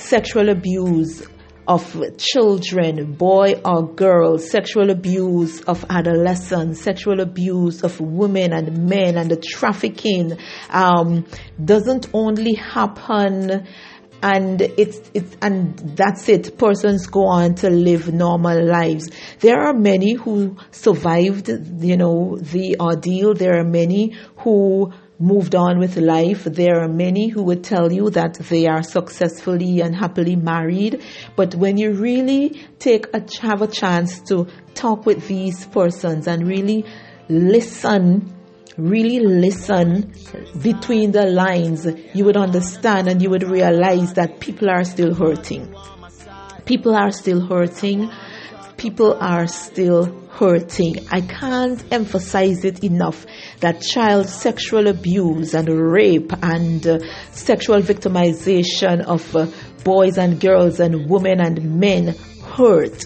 sexual 0.00 0.48
abuse 0.48 1.26
of 1.68 2.02
children, 2.18 3.12
boy 3.12 3.60
or 3.64 3.94
girl, 3.94 4.38
sexual 4.38 4.90
abuse 4.90 5.60
of 5.62 5.84
adolescents, 5.88 6.80
sexual 6.80 7.20
abuse 7.20 7.84
of 7.84 8.00
women 8.00 8.52
and 8.52 8.88
men, 8.88 9.16
and 9.16 9.30
the 9.30 9.36
trafficking 9.36 10.36
um, 10.70 11.24
doesn't 11.64 12.08
only 12.12 12.54
happen 12.54 13.68
and 14.22 14.60
it's 14.60 15.00
it's 15.14 15.36
and 15.40 15.78
that's 15.96 16.28
it. 16.28 16.58
Persons 16.58 17.06
go 17.06 17.26
on 17.26 17.54
to 17.56 17.70
live 17.70 18.12
normal 18.12 18.62
lives. 18.66 19.10
There 19.38 19.60
are 19.60 19.72
many 19.72 20.14
who 20.14 20.56
survived 20.72 21.48
you 21.48 21.96
know 21.96 22.36
the 22.36 22.76
ordeal. 22.80 23.34
There 23.34 23.58
are 23.58 23.64
many 23.64 24.16
who 24.38 24.92
moved 25.20 25.54
on 25.54 25.78
with 25.78 25.96
life 25.96 26.44
there 26.44 26.80
are 26.80 26.88
many 26.88 27.28
who 27.28 27.42
would 27.42 27.62
tell 27.62 27.92
you 27.92 28.10
that 28.10 28.34
they 28.48 28.66
are 28.66 28.82
successfully 28.82 29.80
and 29.80 29.94
happily 29.94 30.34
married 30.34 31.02
but 31.36 31.54
when 31.54 31.76
you 31.76 31.92
really 31.92 32.66
take 32.78 33.06
a 33.14 33.22
have 33.40 33.62
a 33.62 33.66
chance 33.66 34.20
to 34.20 34.46
talk 34.74 35.06
with 35.06 35.28
these 35.28 35.66
persons 35.66 36.26
and 36.26 36.48
really 36.48 36.84
listen 37.28 38.34
really 38.80 39.20
listen 39.20 40.12
between 40.62 41.12
the 41.12 41.26
lines, 41.26 41.86
you 42.14 42.24
would 42.24 42.36
understand 42.36 43.08
and 43.08 43.22
you 43.22 43.30
would 43.30 43.42
realize 43.42 44.14
that 44.14 44.40
people 44.40 44.70
are 44.70 44.84
still 44.84 45.14
hurting. 45.14 45.74
People 46.64 46.94
are 46.94 47.10
still 47.10 47.46
hurting. 47.46 48.10
People 48.80 49.18
are 49.20 49.46
still 49.46 50.06
hurting. 50.30 51.06
I 51.12 51.20
can't 51.20 51.84
emphasize 51.92 52.64
it 52.64 52.82
enough 52.82 53.26
that 53.58 53.82
child 53.82 54.26
sexual 54.26 54.88
abuse 54.88 55.52
and 55.52 55.68
rape 55.68 56.32
and 56.42 56.86
uh, 56.86 57.00
sexual 57.32 57.82
victimization 57.82 59.02
of 59.02 59.36
uh, 59.36 59.48
boys 59.84 60.16
and 60.16 60.40
girls 60.40 60.80
and 60.80 61.10
women 61.10 61.42
and 61.42 61.78
men 61.78 62.14
hurt. 62.42 63.04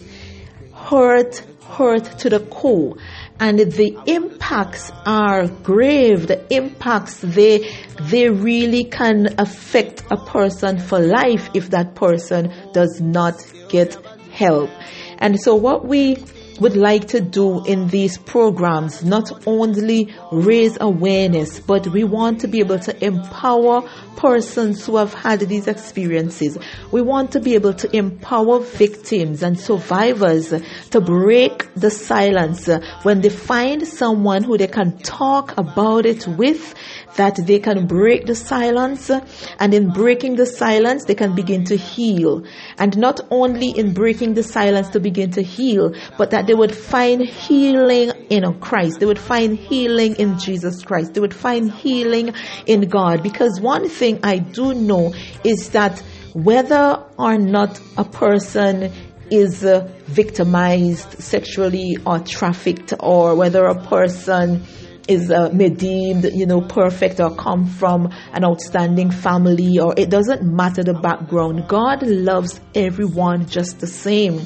Hurt, 0.72 1.42
hurt 1.66 2.04
to 2.20 2.30
the 2.30 2.38
core 2.38 2.96
and 3.40 3.58
the 3.58 3.98
impacts 4.06 4.92
are 5.04 5.48
grave. 5.48 6.28
The 6.28 6.54
impacts 6.54 7.18
they 7.18 7.68
they 8.00 8.28
really 8.28 8.84
can 8.84 9.34
affect 9.38 10.04
a 10.12 10.16
person 10.24 10.78
for 10.78 11.00
life 11.00 11.50
if 11.52 11.70
that 11.70 11.96
person 11.96 12.54
does 12.72 13.00
not 13.00 13.44
get 13.68 13.98
help. 14.30 14.70
And 15.18 15.40
so 15.40 15.54
what 15.54 15.86
we 15.86 16.16
would 16.60 16.76
like 16.76 17.08
to 17.08 17.20
do 17.20 17.64
in 17.64 17.88
these 17.88 18.18
programs, 18.18 19.04
not 19.04 19.46
only 19.46 20.14
raise 20.30 20.78
awareness, 20.80 21.58
but 21.60 21.86
we 21.88 22.04
want 22.04 22.40
to 22.42 22.48
be 22.48 22.60
able 22.60 22.78
to 22.78 23.04
empower 23.04 23.88
persons 24.16 24.86
who 24.86 24.96
have 24.96 25.14
had 25.14 25.40
these 25.40 25.66
experiences. 25.68 26.58
We 26.92 27.02
want 27.02 27.32
to 27.32 27.40
be 27.40 27.54
able 27.54 27.74
to 27.74 27.96
empower 27.96 28.60
victims 28.60 29.42
and 29.42 29.58
survivors 29.58 30.52
to 30.90 31.00
break 31.00 31.72
the 31.74 31.90
silence 31.90 32.68
when 33.02 33.20
they 33.20 33.30
find 33.30 33.86
someone 33.86 34.42
who 34.42 34.56
they 34.58 34.68
can 34.68 34.98
talk 34.98 35.56
about 35.58 36.06
it 36.06 36.26
with 36.26 36.74
that 37.16 37.36
they 37.46 37.58
can 37.58 37.86
break 37.86 38.26
the 38.26 38.34
silence. 38.34 39.10
And 39.58 39.74
in 39.74 39.90
breaking 39.90 40.36
the 40.36 40.46
silence 40.46 41.04
they 41.04 41.14
can 41.14 41.34
begin 41.34 41.64
to 41.66 41.76
heal. 41.76 42.44
And 42.78 42.96
not 42.96 43.20
only 43.30 43.70
in 43.70 43.94
breaking 43.94 44.34
the 44.34 44.42
silence 44.42 44.88
to 44.90 45.00
begin 45.00 45.30
to 45.32 45.42
heal 45.42 45.94
but 46.18 46.30
that 46.30 46.46
they 46.46 46.54
would 46.54 46.74
find 46.74 47.22
healing 47.22 48.10
in 48.30 48.60
Christ. 48.60 49.00
They 49.00 49.06
would 49.06 49.18
find 49.18 49.56
healing 49.56 50.16
in 50.16 50.38
Jesus 50.38 50.82
Christ. 50.82 51.14
They 51.14 51.20
would 51.20 51.34
find 51.34 51.70
healing 51.70 52.34
in 52.66 52.88
God. 52.88 53.22
Because 53.22 53.60
one 53.60 53.88
thing 53.88 54.03
I 54.12 54.38
do 54.38 54.74
know 54.74 55.14
is 55.44 55.70
that 55.70 56.02
whether 56.34 57.02
or 57.18 57.38
not 57.38 57.80
a 57.96 58.04
person 58.04 58.92
is 59.30 59.64
uh, 59.64 59.88
victimized 60.06 61.22
sexually 61.22 61.96
or 62.04 62.18
trafficked 62.18 62.92
or 63.00 63.34
whether 63.34 63.64
a 63.64 63.86
person 63.86 64.64
is 65.08 65.30
uh, 65.30 65.50
you 65.52 66.46
know 66.46 66.60
perfect 66.60 67.20
or 67.20 67.34
come 67.34 67.66
from 67.66 68.10
an 68.32 68.44
outstanding 68.44 69.10
family 69.10 69.78
or 69.78 69.94
it 69.96 70.10
doesn't 70.10 70.42
matter 70.42 70.82
the 70.82 70.94
background. 70.94 71.66
God 71.68 72.02
loves 72.02 72.60
everyone 72.74 73.46
just 73.46 73.80
the 73.80 73.86
same 73.86 74.40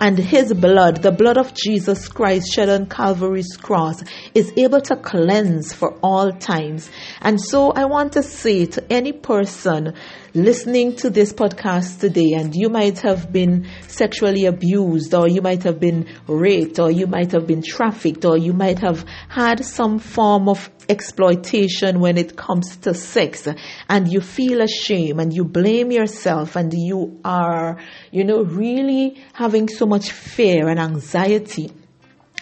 and 0.00 0.18
his 0.18 0.52
blood, 0.52 1.02
the 1.02 1.12
blood 1.12 1.38
of 1.38 1.54
Jesus 1.54 2.08
Christ 2.08 2.52
shed 2.52 2.68
on 2.68 2.86
Calvary's 2.86 3.56
cross, 3.56 4.02
is 4.34 4.52
able 4.56 4.80
to 4.82 4.96
cleanse 4.96 5.72
for 5.72 5.98
all 6.02 6.32
times. 6.32 6.90
And 7.20 7.40
so 7.40 7.70
I 7.72 7.84
want 7.84 8.12
to 8.14 8.22
say 8.22 8.66
to 8.66 8.92
any 8.92 9.12
person 9.12 9.94
listening 10.34 10.96
to 10.96 11.10
this 11.10 11.32
podcast 11.32 12.00
today, 12.00 12.32
and 12.32 12.56
you 12.56 12.68
might 12.68 12.98
have 12.98 13.32
been 13.32 13.68
sexually 13.86 14.46
abused, 14.46 15.14
or 15.14 15.28
you 15.28 15.40
might 15.40 15.62
have 15.62 15.78
been 15.78 16.08
raped, 16.26 16.80
or 16.80 16.90
you 16.90 17.06
might 17.06 17.30
have 17.30 17.46
been 17.46 17.62
trafficked, 17.62 18.24
or 18.24 18.36
you 18.36 18.52
might 18.52 18.80
have 18.80 19.04
had 19.28 19.64
some 19.64 20.00
form 20.00 20.48
of 20.48 20.68
exploitation 20.88 22.00
when 22.00 22.18
it 22.18 22.36
comes 22.36 22.76
to 22.78 22.92
sex, 22.92 23.46
and 23.88 24.12
you 24.12 24.20
feel 24.20 24.60
ashamed 24.60 25.20
and 25.20 25.32
you 25.32 25.44
blame 25.44 25.92
yourself, 25.92 26.56
and 26.56 26.72
you 26.74 27.20
are, 27.24 27.78
you 28.10 28.24
know, 28.24 28.42
really 28.42 29.22
having 29.34 29.68
so 29.68 29.86
much 29.86 30.10
fear 30.10 30.68
and 30.68 30.80
anxiety. 30.80 31.70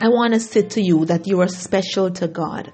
I 0.00 0.08
want 0.08 0.32
to 0.32 0.40
say 0.40 0.62
to 0.62 0.82
you 0.82 1.04
that 1.04 1.26
you 1.26 1.42
are 1.42 1.48
special 1.48 2.10
to 2.12 2.26
God. 2.26 2.72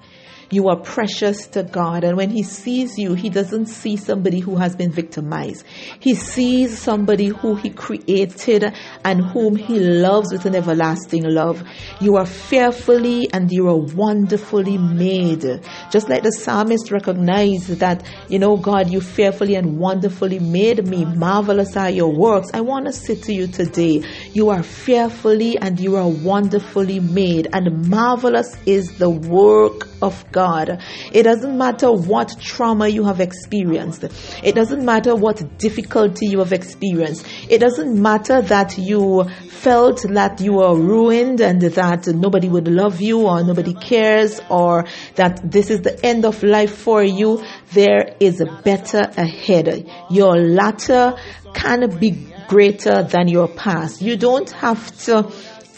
You 0.51 0.69
are 0.69 0.77
precious 0.77 1.45
to 1.47 1.61
God. 1.61 2.03
And 2.03 2.17
when 2.17 2.31
He 2.31 2.41
sees 2.41 2.97
you, 2.97 3.13
He 3.13 3.29
doesn't 3.29 3.67
see 3.67 3.97
somebody 3.97 4.39
who 4.39 4.55
has 4.55 4.75
been 4.75 4.91
victimized. 4.91 5.63
He 5.99 6.15
sees 6.15 6.79
somebody 6.79 7.27
who 7.27 7.55
He 7.55 7.69
created 7.69 8.73
and 9.05 9.21
whom 9.21 9.55
He 9.55 9.79
loves 9.79 10.31
with 10.31 10.45
an 10.45 10.55
everlasting 10.55 11.23
love. 11.23 11.63
You 12.01 12.15
are 12.15 12.25
fearfully 12.25 13.29
and 13.31 13.51
you 13.51 13.67
are 13.67 13.77
wonderfully 13.77 14.79
made. 14.79 15.45
Just 15.91 16.09
like 16.09 16.23
the 16.23 16.31
psalmist 16.31 16.91
recognized 16.91 17.69
that, 17.79 18.03
you 18.27 18.39
know, 18.39 18.57
God, 18.57 18.89
you 18.89 19.01
fearfully 19.01 19.53
and 19.53 19.77
wonderfully 19.77 20.39
made 20.39 20.87
me. 20.87 21.05
Marvelous 21.05 21.77
are 21.77 21.91
your 21.91 22.11
works. 22.11 22.49
I 22.55 22.61
want 22.61 22.87
to 22.87 22.93
say 22.93 23.15
to 23.15 23.33
you 23.33 23.45
today, 23.45 24.03
you 24.33 24.49
are 24.49 24.63
fearfully 24.63 25.59
and 25.59 25.79
you 25.79 25.95
are 25.95 26.07
wonderfully 26.07 26.99
made 26.99 27.49
and 27.53 27.87
marvelous 27.87 28.57
is 28.65 28.97
the 28.97 29.09
work 29.09 29.87
of 30.01 30.25
God. 30.31 30.38
God. 30.39 30.81
It 31.11 31.23
doesn't 31.23 31.57
matter 31.57 31.91
what 31.91 32.29
trauma 32.39 32.87
you 32.87 33.03
have 33.03 33.19
experienced. 33.19 34.05
It 34.41 34.55
doesn't 34.55 34.85
matter 34.85 35.13
what 35.13 35.57
difficulty 35.57 36.27
you 36.27 36.39
have 36.39 36.53
experienced. 36.53 37.27
It 37.49 37.59
doesn't 37.59 38.01
matter 38.01 38.41
that 38.43 38.77
you 38.77 39.25
felt 39.49 40.05
that 40.19 40.39
you 40.39 40.53
were 40.53 40.75
ruined 40.75 41.41
and 41.41 41.59
that 41.61 42.07
nobody 42.07 42.47
would 42.47 42.69
love 42.69 43.01
you 43.01 43.27
or 43.27 43.43
nobody 43.43 43.73
cares 43.73 44.39
or 44.49 44.85
that 45.15 45.41
this 45.43 45.69
is 45.69 45.81
the 45.81 45.95
end 46.05 46.23
of 46.23 46.41
life 46.41 46.73
for 46.77 47.03
you. 47.03 47.43
There 47.73 48.15
is 48.21 48.39
a 48.39 48.45
better 48.63 49.01
ahead. 49.17 49.89
Your 50.09 50.37
latter 50.37 51.15
can 51.53 51.99
be 51.99 52.11
greater 52.47 53.03
than 53.03 53.27
your 53.27 53.49
past. 53.49 54.01
You 54.01 54.15
don't 54.15 54.51
have 54.51 54.97
to 55.05 55.29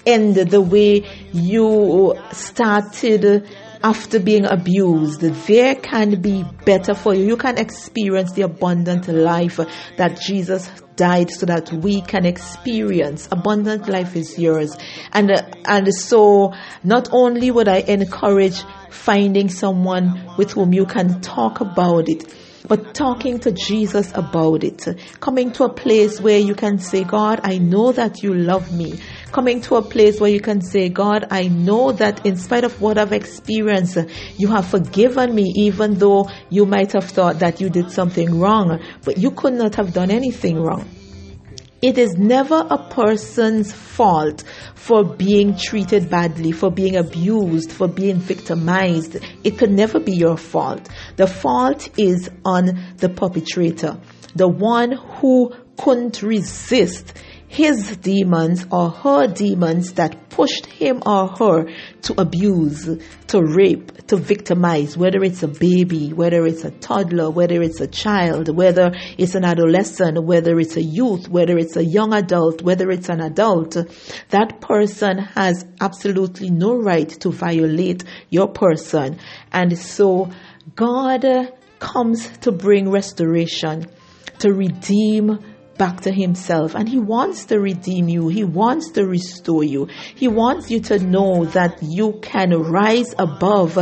end 0.06 0.36
the 0.36 0.62
way 0.62 1.06
you 1.32 2.16
started 2.32 3.48
after 3.84 4.20
being 4.20 4.46
abused, 4.46 5.22
there 5.22 5.76
can 5.76 6.22
be 6.22 6.46
better 6.66 6.94
for 6.94 7.14
you. 7.16 7.26
You 7.26 7.38
can 7.38 7.58
experience 7.58 8.34
the 8.34 8.44
abundant 8.44 9.08
life 9.08 9.60
that 9.98 10.22
Jesus 10.22 10.70
died 10.96 11.32
so 11.32 11.46
that 11.48 11.72
we 11.72 12.02
can 12.02 12.26
experience. 12.26 13.28
Abundant 13.32 13.88
life 13.88 14.16
is 14.16 14.38
yours. 14.38 14.78
And, 15.12 15.32
uh, 15.32 15.44
and 15.66 15.94
so 15.94 16.54
not 16.84 17.10
only 17.12 17.50
would 17.50 17.68
I 17.68 17.78
encourage 17.78 18.62
finding 18.92 19.50
someone 19.50 20.30
with 20.38 20.52
whom 20.52 20.74
you 20.74 20.86
can 20.86 21.22
talk 21.22 21.62
about 21.62 22.08
it, 22.08 22.32
but 22.68 22.94
talking 22.94 23.40
to 23.40 23.52
Jesus 23.52 24.12
about 24.14 24.64
it, 24.64 24.86
coming 25.20 25.52
to 25.54 25.64
a 25.64 25.74
place 25.74 26.22
where 26.22 26.40
you 26.40 26.54
can 26.54 26.78
say, 26.78 27.04
God, 27.04 27.42
I 27.44 27.58
know 27.58 27.92
that 27.92 28.22
you 28.22 28.34
love 28.34 28.72
me 28.72 29.00
coming 29.32 29.62
to 29.62 29.76
a 29.76 29.82
place 29.82 30.20
where 30.20 30.30
you 30.30 30.42
can 30.42 30.62
say, 30.62 30.90
God, 30.90 31.28
I 31.32 31.48
know 31.48 31.92
that 31.94 32.26
in 32.26 32.38
spite 32.38 32.64
of 32.64 32.80
what 32.82 32.98
I've 32.98 33.14
experienced, 33.14 33.98
you 34.38 34.48
have 34.50 34.68
forgiven 34.68 35.34
me, 35.34 35.54
even 35.56 35.96
though 35.96 36.30
you 36.50 36.66
might 36.66 36.92
have 36.92 37.06
thought 37.06 37.40
that 37.40 37.62
you 37.62 37.70
did 37.70 37.92
something 37.92 38.40
wrong, 38.40 38.80
but 39.04 39.18
you 39.18 39.32
could 39.32 39.54
not 39.54 39.76
have 39.76 39.94
done 39.94 40.12
anything 40.12 40.60
wrong. 40.60 40.88
It 41.82 41.98
is 41.98 42.16
never 42.16 42.68
a 42.70 42.78
person's 42.78 43.74
fault 43.74 44.44
for 44.76 45.04
being 45.04 45.58
treated 45.58 46.12
badly, 46.12 46.52
for 46.52 46.70
being 46.70 46.96
abused, 46.96 47.72
for 47.72 47.88
being 47.88 48.18
victimized. 48.18 49.18
It 49.44 49.58
could 49.58 49.72
never 49.72 50.00
be 50.00 50.12
your 50.12 50.38
fault. 50.38 50.88
The 51.16 51.26
fault 51.26 51.90
is 51.98 52.30
on 52.46 52.80
the 52.98 53.10
perpetrator, 53.10 54.00
the 54.36 54.48
one 54.48 54.92
who 54.92 55.56
couldn't 55.78 56.22
resist 56.22 57.14
his 57.52 57.98
demons 57.98 58.66
or 58.72 58.90
her 58.90 59.28
demons 59.28 59.92
that 59.94 60.30
pushed 60.30 60.66
him 60.68 61.04
or 61.06 61.28
her 61.28 61.70
to 62.02 62.22
abuse, 62.22 62.90
to 63.28 63.44
rape, 63.44 64.08
to 64.08 64.16
victimize, 64.16 64.96
whether 64.96 65.22
it's 65.22 65.44
a 65.44 65.50
baby, 65.50 66.14
whether 66.14 66.46
it's 66.46 66.64
a 66.64 66.72
toddler, 66.72 67.30
whether 67.30 67.62
it's 67.62 67.82
a 67.82 67.88
child, 67.88 68.48
whether 68.56 68.94
it's 69.18 69.36
an 69.36 69.44
adolescent, 69.44 70.24
whether 70.24 70.58
it's 70.62 70.78
a 70.78 70.82
youth, 70.82 71.28
whether 71.28 71.58
it's 71.58 71.76
a 71.76 71.84
young 71.84 72.14
adult, 72.14 72.62
whether 72.62 72.90
it's 72.90 73.10
an 73.10 73.20
adult, 73.20 73.76
that 74.30 74.62
person 74.62 75.18
has 75.18 75.66
absolutely 75.82 76.50
no 76.50 76.78
right 76.78 77.10
to 77.10 77.32
violate 77.32 78.06
your 78.30 78.48
person. 78.48 79.20
And 79.52 79.78
so 79.78 80.32
God 80.74 81.26
comes 81.80 82.30
to 82.38 82.54
bring 82.54 82.90
restoration, 82.90 83.88
to 84.40 84.54
redeem 84.54 85.51
back 85.82 86.02
to 86.02 86.12
himself 86.12 86.76
and 86.76 86.88
he 86.88 87.00
wants 87.00 87.46
to 87.46 87.60
redeem 87.60 88.08
you. 88.08 88.28
He 88.28 88.44
wants 88.44 88.92
to 88.92 89.04
restore 89.04 89.64
you. 89.64 89.88
He 90.14 90.28
wants 90.28 90.70
you 90.70 90.80
to 90.82 91.00
know 91.00 91.46
that 91.46 91.80
you 91.82 92.20
can 92.22 92.52
rise 92.52 93.16
above 93.18 93.74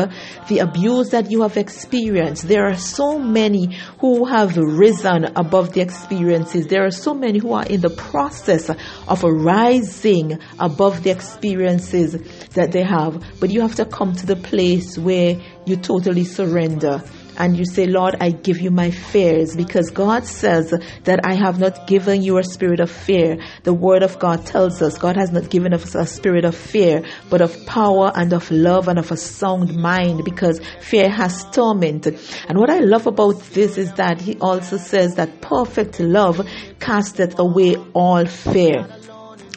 the 0.48 0.60
abuse 0.60 1.10
that 1.10 1.30
you 1.30 1.42
have 1.42 1.58
experienced. 1.58 2.48
There 2.48 2.66
are 2.66 2.78
so 2.78 3.20
many 3.20 3.78
who 4.00 4.24
have 4.24 4.56
risen 4.56 5.26
above 5.36 5.74
the 5.74 5.82
experiences. 5.82 6.68
There 6.68 6.86
are 6.86 6.98
so 7.08 7.14
many 7.14 7.40
who 7.40 7.52
are 7.52 7.66
in 7.66 7.82
the 7.82 7.90
process 7.90 8.70
of 8.70 9.22
rising 9.24 10.40
above 10.58 11.04
the 11.04 11.10
experiences 11.10 12.14
that 12.52 12.72
they 12.72 12.84
have. 12.84 13.22
But 13.42 13.50
you 13.50 13.60
have 13.60 13.76
to 13.76 13.84
come 13.84 14.16
to 14.16 14.26
the 14.26 14.38
place 14.38 14.98
where 14.98 15.36
you 15.66 15.76
totally 15.76 16.24
surrender 16.24 17.04
and 17.40 17.58
you 17.58 17.66
say, 17.66 17.88
Lord, 17.88 18.18
I 18.20 18.32
give 18.32 18.60
you 18.60 18.70
my 18.70 18.92
fears 18.92 19.56
because 19.56 19.90
God 19.90 20.26
says 20.26 20.74
that 21.06 21.22
I 21.24 21.36
have 21.36 21.60
not 21.60 21.88
given 21.88 22.22
you 22.22 22.38
a 22.38 22.44
spirit 22.44 22.82
of 22.82 22.92
fear. 22.92 23.40
The 23.64 23.74
word 23.74 24.04
of 24.04 24.20
God 24.20 24.46
tells 24.46 24.82
us 24.82 24.98
God 24.98 25.16
has 25.16 25.32
not 25.32 25.50
given 25.50 25.74
us 25.74 25.96
a 25.96 26.06
spirit 26.06 26.44
of 26.44 26.56
fear, 26.56 27.04
but 27.30 27.42
of 27.42 27.66
power 27.66 28.12
and 28.14 28.34
of 28.34 28.52
love 28.52 28.90
and 28.90 29.00
of 29.00 29.12
a 29.12 29.18
sound 29.18 29.76
mind 29.76 30.26
because 30.26 30.60
fear 30.82 31.10
has 31.10 31.46
torment. 31.52 32.08
And 32.08 32.60
what 32.60 32.70
I 32.70 32.80
love 32.80 33.08
about 33.08 33.40
this 33.52 33.78
is 33.78 33.94
that 33.94 34.20
he 34.20 34.38
also 34.40 34.78
says 34.78 35.16
that 35.16 35.40
perfect 35.42 36.00
love 36.00 36.46
casteth 36.80 37.40
away 37.40 37.78
all 37.94 38.26
fear. 38.26 38.86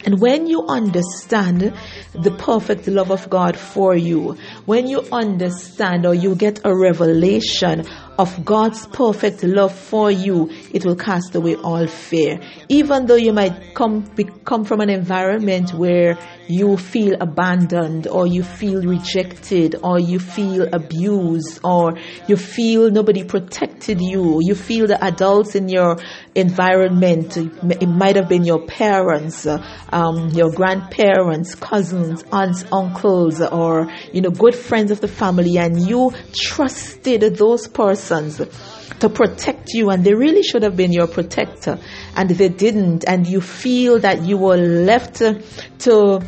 And 0.05 0.19
when 0.19 0.47
you 0.47 0.65
understand 0.67 1.73
the 2.13 2.31
perfect 2.31 2.87
love 2.87 3.11
of 3.11 3.29
God 3.29 3.57
for 3.57 3.95
you, 3.95 4.37
when 4.65 4.87
you 4.87 5.01
understand 5.11 6.05
or 6.05 6.13
you 6.13 6.35
get 6.35 6.59
a 6.65 6.75
revelation 6.75 7.85
of 8.17 8.45
God's 8.45 8.85
perfect 8.87 9.43
love 9.43 9.73
for 9.73 10.11
you, 10.11 10.49
it 10.71 10.85
will 10.85 10.95
cast 10.95 11.33
away 11.35 11.55
all 11.55 11.87
fear. 11.87 12.39
Even 12.69 13.05
though 13.07 13.15
you 13.15 13.33
might 13.33 13.73
come, 13.73 14.01
be, 14.01 14.25
come 14.45 14.65
from 14.65 14.81
an 14.81 14.89
environment 14.89 15.73
where 15.73 16.17
you 16.47 16.77
feel 16.77 17.15
abandoned 17.19 18.07
or 18.07 18.27
you 18.27 18.43
feel 18.43 18.81
rejected 18.83 19.75
or 19.81 19.99
you 19.99 20.19
feel 20.19 20.67
abused 20.73 21.59
or 21.63 21.97
you 22.27 22.35
feel 22.35 22.91
nobody 22.91 23.23
protected 23.23 23.99
you, 24.01 24.39
you 24.41 24.53
feel 24.53 24.85
the 24.85 25.03
adults 25.03 25.55
in 25.55 25.69
your 25.69 25.97
environment, 26.35 27.35
it 27.37 27.87
might 27.87 28.15
have 28.15 28.29
been 28.29 28.43
your 28.43 28.65
parents, 28.67 29.47
um, 29.91 30.29
your 30.29 30.51
grandparents, 30.51 31.55
cousins, 31.55 32.23
aunts, 32.31 32.65
uncles, 32.71 33.41
or, 33.41 33.91
you 34.11 34.21
know, 34.21 34.29
good 34.29 34.53
friends 34.53 34.91
of 34.91 35.01
the 35.01 35.07
family 35.07 35.57
and 35.57 35.87
you 35.87 36.11
trusted 36.33 37.21
those 37.37 37.67
persons 37.67 38.02
to 38.09 39.09
protect 39.09 39.69
you 39.73 39.89
and 39.89 40.03
they 40.03 40.13
really 40.13 40.43
should 40.43 40.63
have 40.63 40.75
been 40.75 40.91
your 40.91 41.07
protector. 41.07 41.79
And 42.15 42.29
they 42.29 42.49
didn't 42.49 43.05
and 43.07 43.27
you 43.27 43.41
feel 43.41 43.99
that 43.99 44.23
you 44.23 44.37
were 44.37 44.57
left 44.57 45.15
to 45.15 46.23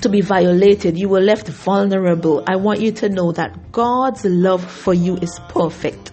to 0.00 0.08
be 0.08 0.22
violated 0.22 0.98
you 0.98 1.08
were 1.08 1.20
left 1.20 1.46
vulnerable 1.48 2.42
i 2.46 2.56
want 2.56 2.80
you 2.80 2.90
to 2.90 3.08
know 3.08 3.32
that 3.32 3.70
god's 3.70 4.24
love 4.24 4.64
for 4.64 4.94
you 4.94 5.16
is 5.16 5.38
perfect 5.48 6.10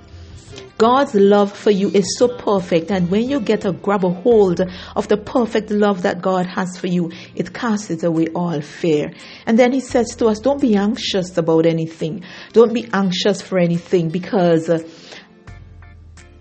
God's 0.78 1.16
love 1.16 1.58
for 1.58 1.72
you 1.72 1.90
is 1.90 2.18
so 2.18 2.28
perfect, 2.28 2.92
and 2.92 3.10
when 3.10 3.30
you 3.30 3.40
get 3.40 3.66
a 3.66 3.72
grab 3.72 4.06
a 4.06 4.10
hold 4.10 4.62
of 4.96 5.08
the 5.08 5.18
perfect 5.18 5.72
love 5.72 6.04
that 6.04 6.22
God 6.22 6.46
has 6.46 6.78
for 6.78 6.88
you, 6.88 7.12
it 7.36 7.54
casts 7.54 8.04
away 8.04 8.28
all 8.36 8.62
fear. 8.62 9.12
And 9.46 9.58
then 9.58 9.72
He 9.72 9.80
says 9.80 10.16
to 10.18 10.28
us, 10.28 10.40
Don't 10.40 10.62
be 10.62 10.76
anxious 10.76 11.36
about 11.38 11.66
anything. 11.66 12.24
Don't 12.54 12.74
be 12.74 12.88
anxious 12.94 13.42
for 13.42 13.58
anything 13.58 14.10
because 14.10 14.70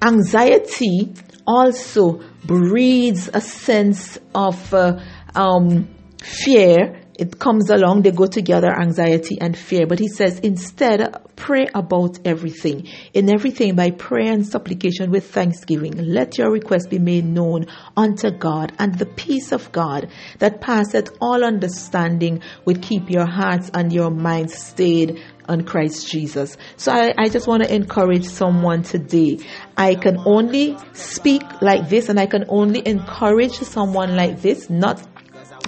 anxiety 0.02 1.14
also 1.46 2.20
breeds 2.44 3.30
a 3.32 3.40
sense 3.40 4.18
of 4.34 4.74
uh, 4.74 5.00
um, 5.34 5.88
fear 6.22 7.05
it 7.18 7.38
comes 7.38 7.70
along, 7.70 8.02
they 8.02 8.10
go 8.10 8.26
together, 8.26 8.68
anxiety 8.68 9.38
and 9.40 9.56
fear. 9.56 9.86
But 9.86 9.98
he 9.98 10.08
says, 10.08 10.38
instead, 10.40 11.14
pray 11.34 11.66
about 11.74 12.18
everything. 12.26 12.88
In 13.14 13.30
everything, 13.30 13.74
by 13.74 13.90
prayer 13.90 14.32
and 14.32 14.46
supplication 14.46 15.10
with 15.10 15.30
thanksgiving, 15.30 15.92
let 15.96 16.36
your 16.36 16.50
request 16.50 16.90
be 16.90 16.98
made 16.98 17.24
known 17.24 17.66
unto 17.96 18.30
God, 18.30 18.72
and 18.78 18.98
the 18.98 19.06
peace 19.06 19.52
of 19.52 19.72
God 19.72 20.10
that 20.38 20.60
passeth 20.60 21.10
all 21.20 21.42
understanding 21.42 22.42
will 22.64 22.76
keep 22.76 23.10
your 23.10 23.26
hearts 23.26 23.70
and 23.72 23.92
your 23.92 24.10
minds 24.10 24.54
stayed 24.54 25.22
on 25.48 25.62
Christ 25.62 26.10
Jesus. 26.10 26.56
So 26.76 26.92
I, 26.92 27.14
I 27.16 27.28
just 27.28 27.46
want 27.46 27.62
to 27.62 27.74
encourage 27.74 28.24
someone 28.24 28.82
today. 28.82 29.38
I 29.76 29.94
can 29.94 30.18
only 30.26 30.76
speak 30.92 31.42
like 31.62 31.88
this 31.88 32.08
and 32.08 32.18
I 32.18 32.26
can 32.26 32.44
only 32.48 32.86
encourage 32.86 33.52
someone 33.52 34.16
like 34.16 34.42
this, 34.42 34.68
not 34.68 35.00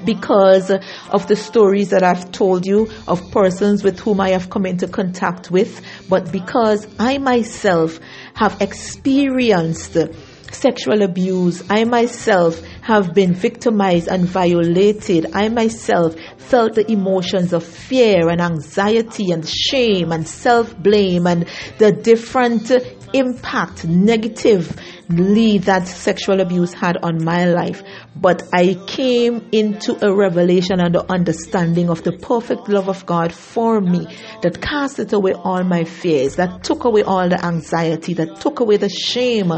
because 0.05 0.71
of 0.71 1.27
the 1.29 1.37
stories 1.37 1.91
that 1.91 2.03
I've 2.03 2.33
told 2.33 2.67
you 2.67 2.91
of 3.07 3.31
persons 3.31 3.83
with 3.83 4.01
whom 4.01 4.21
I 4.21 4.31
have 4.31 4.51
come 4.51 4.67
into 4.67 4.89
contact 4.89 5.51
with, 5.51 5.83
but 6.09 6.33
because 6.33 6.87
I 6.99 7.19
myself 7.19 8.01
have 8.35 8.61
experienced 8.61 9.97
sexual 10.53 11.03
abuse. 11.03 11.63
I 11.69 11.85
myself 11.85 12.61
have 12.83 13.15
been 13.15 13.35
victimized 13.35 14.09
and 14.09 14.25
violated. 14.25 15.27
I 15.35 15.49
myself 15.49 16.17
felt 16.39 16.75
the 16.75 16.91
emotions 16.91 17.53
of 17.53 17.65
fear 17.65 18.29
and 18.29 18.41
anxiety 18.41 19.31
and 19.31 19.47
shame 19.47 20.13
and 20.13 20.27
self 20.27 20.77
blame 20.79 21.27
and 21.27 21.47
the 21.79 21.93
different 21.93 22.71
impact, 23.13 23.85
negatively 25.09 25.59
that 25.59 25.87
sexual 25.87 26.41
abuse 26.41 26.73
had 26.75 26.97
on 26.99 27.25
my 27.25 27.47
life. 27.47 27.83
But 28.17 28.43
I 28.53 28.75
came 28.87 29.49
into 29.53 29.97
a 30.05 30.15
revelation 30.15 30.81
and 30.81 30.97
an 30.97 31.07
understanding 31.09 31.89
of 31.89 32.03
the 32.03 32.13
perfect 32.13 32.69
love 32.69 32.89
of 32.89 33.07
God 33.07 33.33
for 33.33 33.81
me 33.81 34.07
that 34.43 34.61
casted 34.61 35.13
away 35.13 35.33
all 35.33 35.63
my 35.65 35.85
fears, 35.85 36.37
that 36.37 36.65
took 36.65 36.85
away 36.85 37.03
all 37.03 37.29
the 37.29 37.45
anxiety, 37.45 38.15
that 38.15 38.41
took 38.41 38.61
away 38.61 38.77
the 38.77 38.89
shame. 38.89 39.53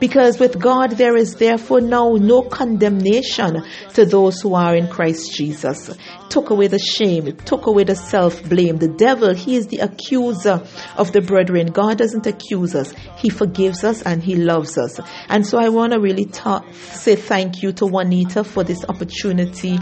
Because 0.00 0.38
with 0.38 0.58
God 0.58 0.92
there 0.92 1.16
is 1.16 1.34
therefore 1.36 1.80
now 1.80 2.12
no 2.12 2.42
condemnation 2.42 3.64
to 3.94 4.04
those 4.04 4.40
who 4.40 4.54
are 4.54 4.74
in 4.76 4.88
Christ 4.88 5.34
Jesus. 5.34 5.88
It 5.88 5.98
took 6.30 6.50
away 6.50 6.68
the 6.68 6.78
shame, 6.78 7.26
it 7.26 7.44
took 7.46 7.66
away 7.66 7.84
the 7.84 7.96
self 7.96 8.42
blame. 8.48 8.78
The 8.78 8.88
devil, 8.88 9.34
he 9.34 9.56
is 9.56 9.66
the 9.68 9.78
accuser 9.78 10.62
of 10.96 11.12
the 11.12 11.20
brethren. 11.20 11.68
God 11.68 11.98
doesn't 11.98 12.26
accuse 12.26 12.74
us. 12.74 12.92
He 13.16 13.28
forgives 13.28 13.84
us 13.84 14.02
and 14.02 14.22
He 14.22 14.36
loves 14.36 14.78
us. 14.78 14.93
And 15.28 15.46
so 15.46 15.58
I 15.58 15.68
want 15.68 15.92
to 15.92 16.00
really 16.00 16.26
talk, 16.26 16.66
say 16.72 17.16
thank 17.16 17.62
you 17.62 17.72
to 17.72 17.86
Juanita 17.86 18.44
for 18.44 18.64
this 18.64 18.84
opportunity 18.84 19.78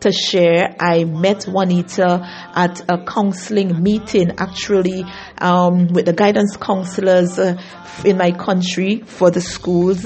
to 0.00 0.12
share. 0.12 0.74
I 0.78 1.04
met 1.04 1.44
Juanita 1.44 2.20
at 2.54 2.82
a 2.88 3.04
counseling 3.04 3.82
meeting 3.82 4.32
actually 4.38 5.04
um, 5.38 5.88
with 5.88 6.06
the 6.06 6.12
guidance 6.12 6.56
counselors 6.56 7.38
uh, 7.38 7.60
in 8.04 8.16
my 8.16 8.32
country 8.32 9.02
for 9.06 9.30
the 9.30 9.40
schools. 9.40 10.04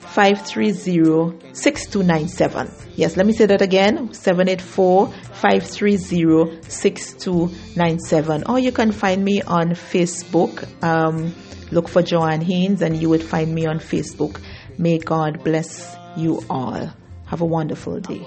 530 0.00 1.54
6297. 1.54 2.70
Yes, 2.94 3.16
let 3.16 3.26
me 3.26 3.32
say 3.32 3.46
that 3.46 3.62
again 3.62 4.12
784 4.12 5.08
530 5.08 6.62
6297. 6.68 8.44
Or 8.46 8.58
you 8.58 8.72
can 8.72 8.92
find 8.92 9.24
me 9.24 9.40
on 9.42 9.70
Facebook. 9.70 10.66
Um, 10.82 11.34
look 11.70 11.88
for 11.88 12.02
Joanne 12.02 12.42
Haynes 12.42 12.82
and 12.82 13.00
you 13.00 13.08
would 13.08 13.22
find 13.22 13.54
me 13.54 13.66
on 13.66 13.78
Facebook. 13.78 14.40
May 14.78 14.98
God 14.98 15.42
bless 15.42 15.96
you 16.16 16.42
all. 16.50 16.90
Have 17.26 17.40
a 17.40 17.46
wonderful 17.46 18.00
day. 18.00 18.26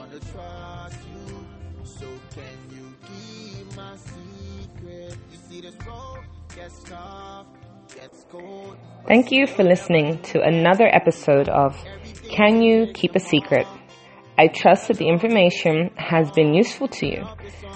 Thank 9.07 9.31
you 9.31 9.47
for 9.47 9.63
listening 9.63 10.21
to 10.21 10.41
another 10.41 10.87
episode 10.87 11.49
of 11.49 11.75
Can 12.29 12.61
You 12.61 12.91
Keep 12.93 13.15
a 13.15 13.19
Secret? 13.19 13.67
I 14.37 14.47
trust 14.47 14.87
that 14.87 14.97
the 14.97 15.09
information 15.09 15.89
has 15.97 16.31
been 16.31 16.53
useful 16.53 16.87
to 16.87 17.05
you. 17.05 17.25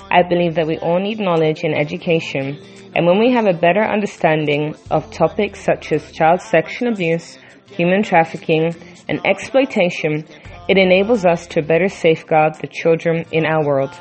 I 0.09 0.23
believe 0.23 0.55
that 0.55 0.67
we 0.67 0.77
all 0.77 0.99
need 0.99 1.19
knowledge 1.19 1.63
and 1.63 1.75
education, 1.75 2.57
and 2.95 3.05
when 3.05 3.19
we 3.19 3.31
have 3.31 3.47
a 3.47 3.53
better 3.53 3.83
understanding 3.83 4.75
of 4.89 5.11
topics 5.11 5.59
such 5.59 5.91
as 5.91 6.11
child 6.11 6.41
sexual 6.41 6.93
abuse, 6.93 7.37
human 7.65 8.03
trafficking, 8.03 8.73
and 9.09 9.19
exploitation, 9.25 10.25
it 10.69 10.77
enables 10.77 11.25
us 11.25 11.47
to 11.47 11.61
better 11.61 11.89
safeguard 11.89 12.55
the 12.61 12.67
children 12.67 13.25
in 13.31 13.45
our 13.45 13.65
world. 13.65 13.91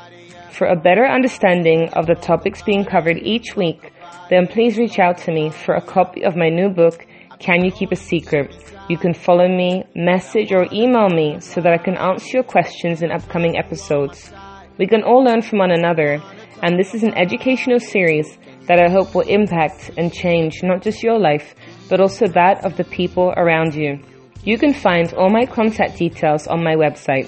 For 0.53 0.67
a 0.67 0.75
better 0.75 1.07
understanding 1.07 1.89
of 1.93 2.05
the 2.05 2.13
topics 2.13 2.61
being 2.61 2.85
covered 2.85 3.17
each 3.17 3.55
week, 3.55 3.91
then 4.29 4.45
please 4.45 4.77
reach 4.77 4.99
out 4.99 5.17
to 5.19 5.31
me 5.31 5.49
for 5.49 5.73
a 5.73 5.81
copy 5.81 6.23
of 6.23 6.35
my 6.35 6.49
new 6.49 6.69
book, 6.69 7.07
Can 7.39 7.65
you 7.65 7.71
keep 7.71 7.91
a 7.91 7.95
secret? 7.95 8.53
You 8.87 8.99
can 8.99 9.15
follow 9.15 9.47
me, 9.47 9.83
message 9.95 10.51
or 10.51 10.67
email 10.71 11.09
me 11.09 11.39
so 11.39 11.59
that 11.59 11.73
I 11.73 11.79
can 11.79 11.97
answer 11.97 12.37
your 12.37 12.43
questions 12.43 13.01
in 13.01 13.11
upcoming 13.11 13.57
episodes. 13.57 14.31
We 14.77 14.85
can 14.85 15.01
all 15.01 15.23
learn 15.23 15.41
from 15.41 15.57
one 15.57 15.71
another, 15.71 16.21
and 16.61 16.77
this 16.77 16.93
is 16.93 17.01
an 17.01 17.17
educational 17.17 17.79
series 17.79 18.37
that 18.67 18.79
I 18.79 18.91
hope 18.91 19.15
will 19.15 19.27
impact 19.27 19.89
and 19.97 20.13
change 20.13 20.61
not 20.61 20.83
just 20.83 21.01
your 21.01 21.17
life, 21.17 21.55
but 21.89 21.99
also 21.99 22.27
that 22.27 22.63
of 22.63 22.77
the 22.77 22.83
people 22.83 23.33
around 23.37 23.73
you. 23.73 23.99
You 24.43 24.59
can 24.59 24.73
find 24.73 25.13
all 25.13 25.31
my 25.31 25.47
contact 25.47 25.97
details 25.97 26.45
on 26.45 26.63
my 26.63 26.75
website, 26.75 27.27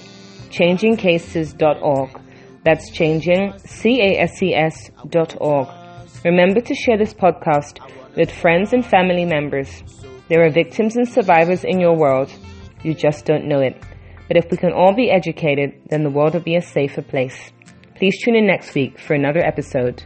changingcases.org. 0.52 2.25
That's 2.66 2.90
changing, 2.90 3.54
C-A-S-E-S 3.60 4.90
dot 5.10 5.38
org. 5.40 5.70
Remember 6.26 6.60
to 6.62 6.74
share 6.74 6.98
this 6.98 7.14
podcast 7.14 7.80
with 8.16 8.32
friends 8.32 8.74
and 8.74 8.84
family 8.84 9.24
members. 9.24 9.84
There 10.30 10.44
are 10.44 10.50
victims 10.50 10.96
and 10.96 11.08
survivors 11.08 11.64
in 11.64 11.80
your 11.80 11.96
world. 11.96 12.34
You 12.82 12.96
just 12.96 13.26
don't 13.26 13.46
know 13.46 13.60
it. 13.60 13.78
But 14.28 14.38
if 14.38 14.50
we 14.50 14.58
can 14.58 14.74
all 14.74 14.96
be 14.96 15.12
educated, 15.12 15.80
then 15.92 16.02
the 16.02 16.10
world 16.10 16.34
will 16.34 16.42
be 16.42 16.56
a 16.56 16.62
safer 16.62 17.04
place. 17.04 17.52
Please 17.96 18.20
tune 18.24 18.36
in 18.36 18.48
next 18.48 18.74
week 18.74 19.00
for 19.00 19.14
another 19.14 19.46
episode. 19.46 20.04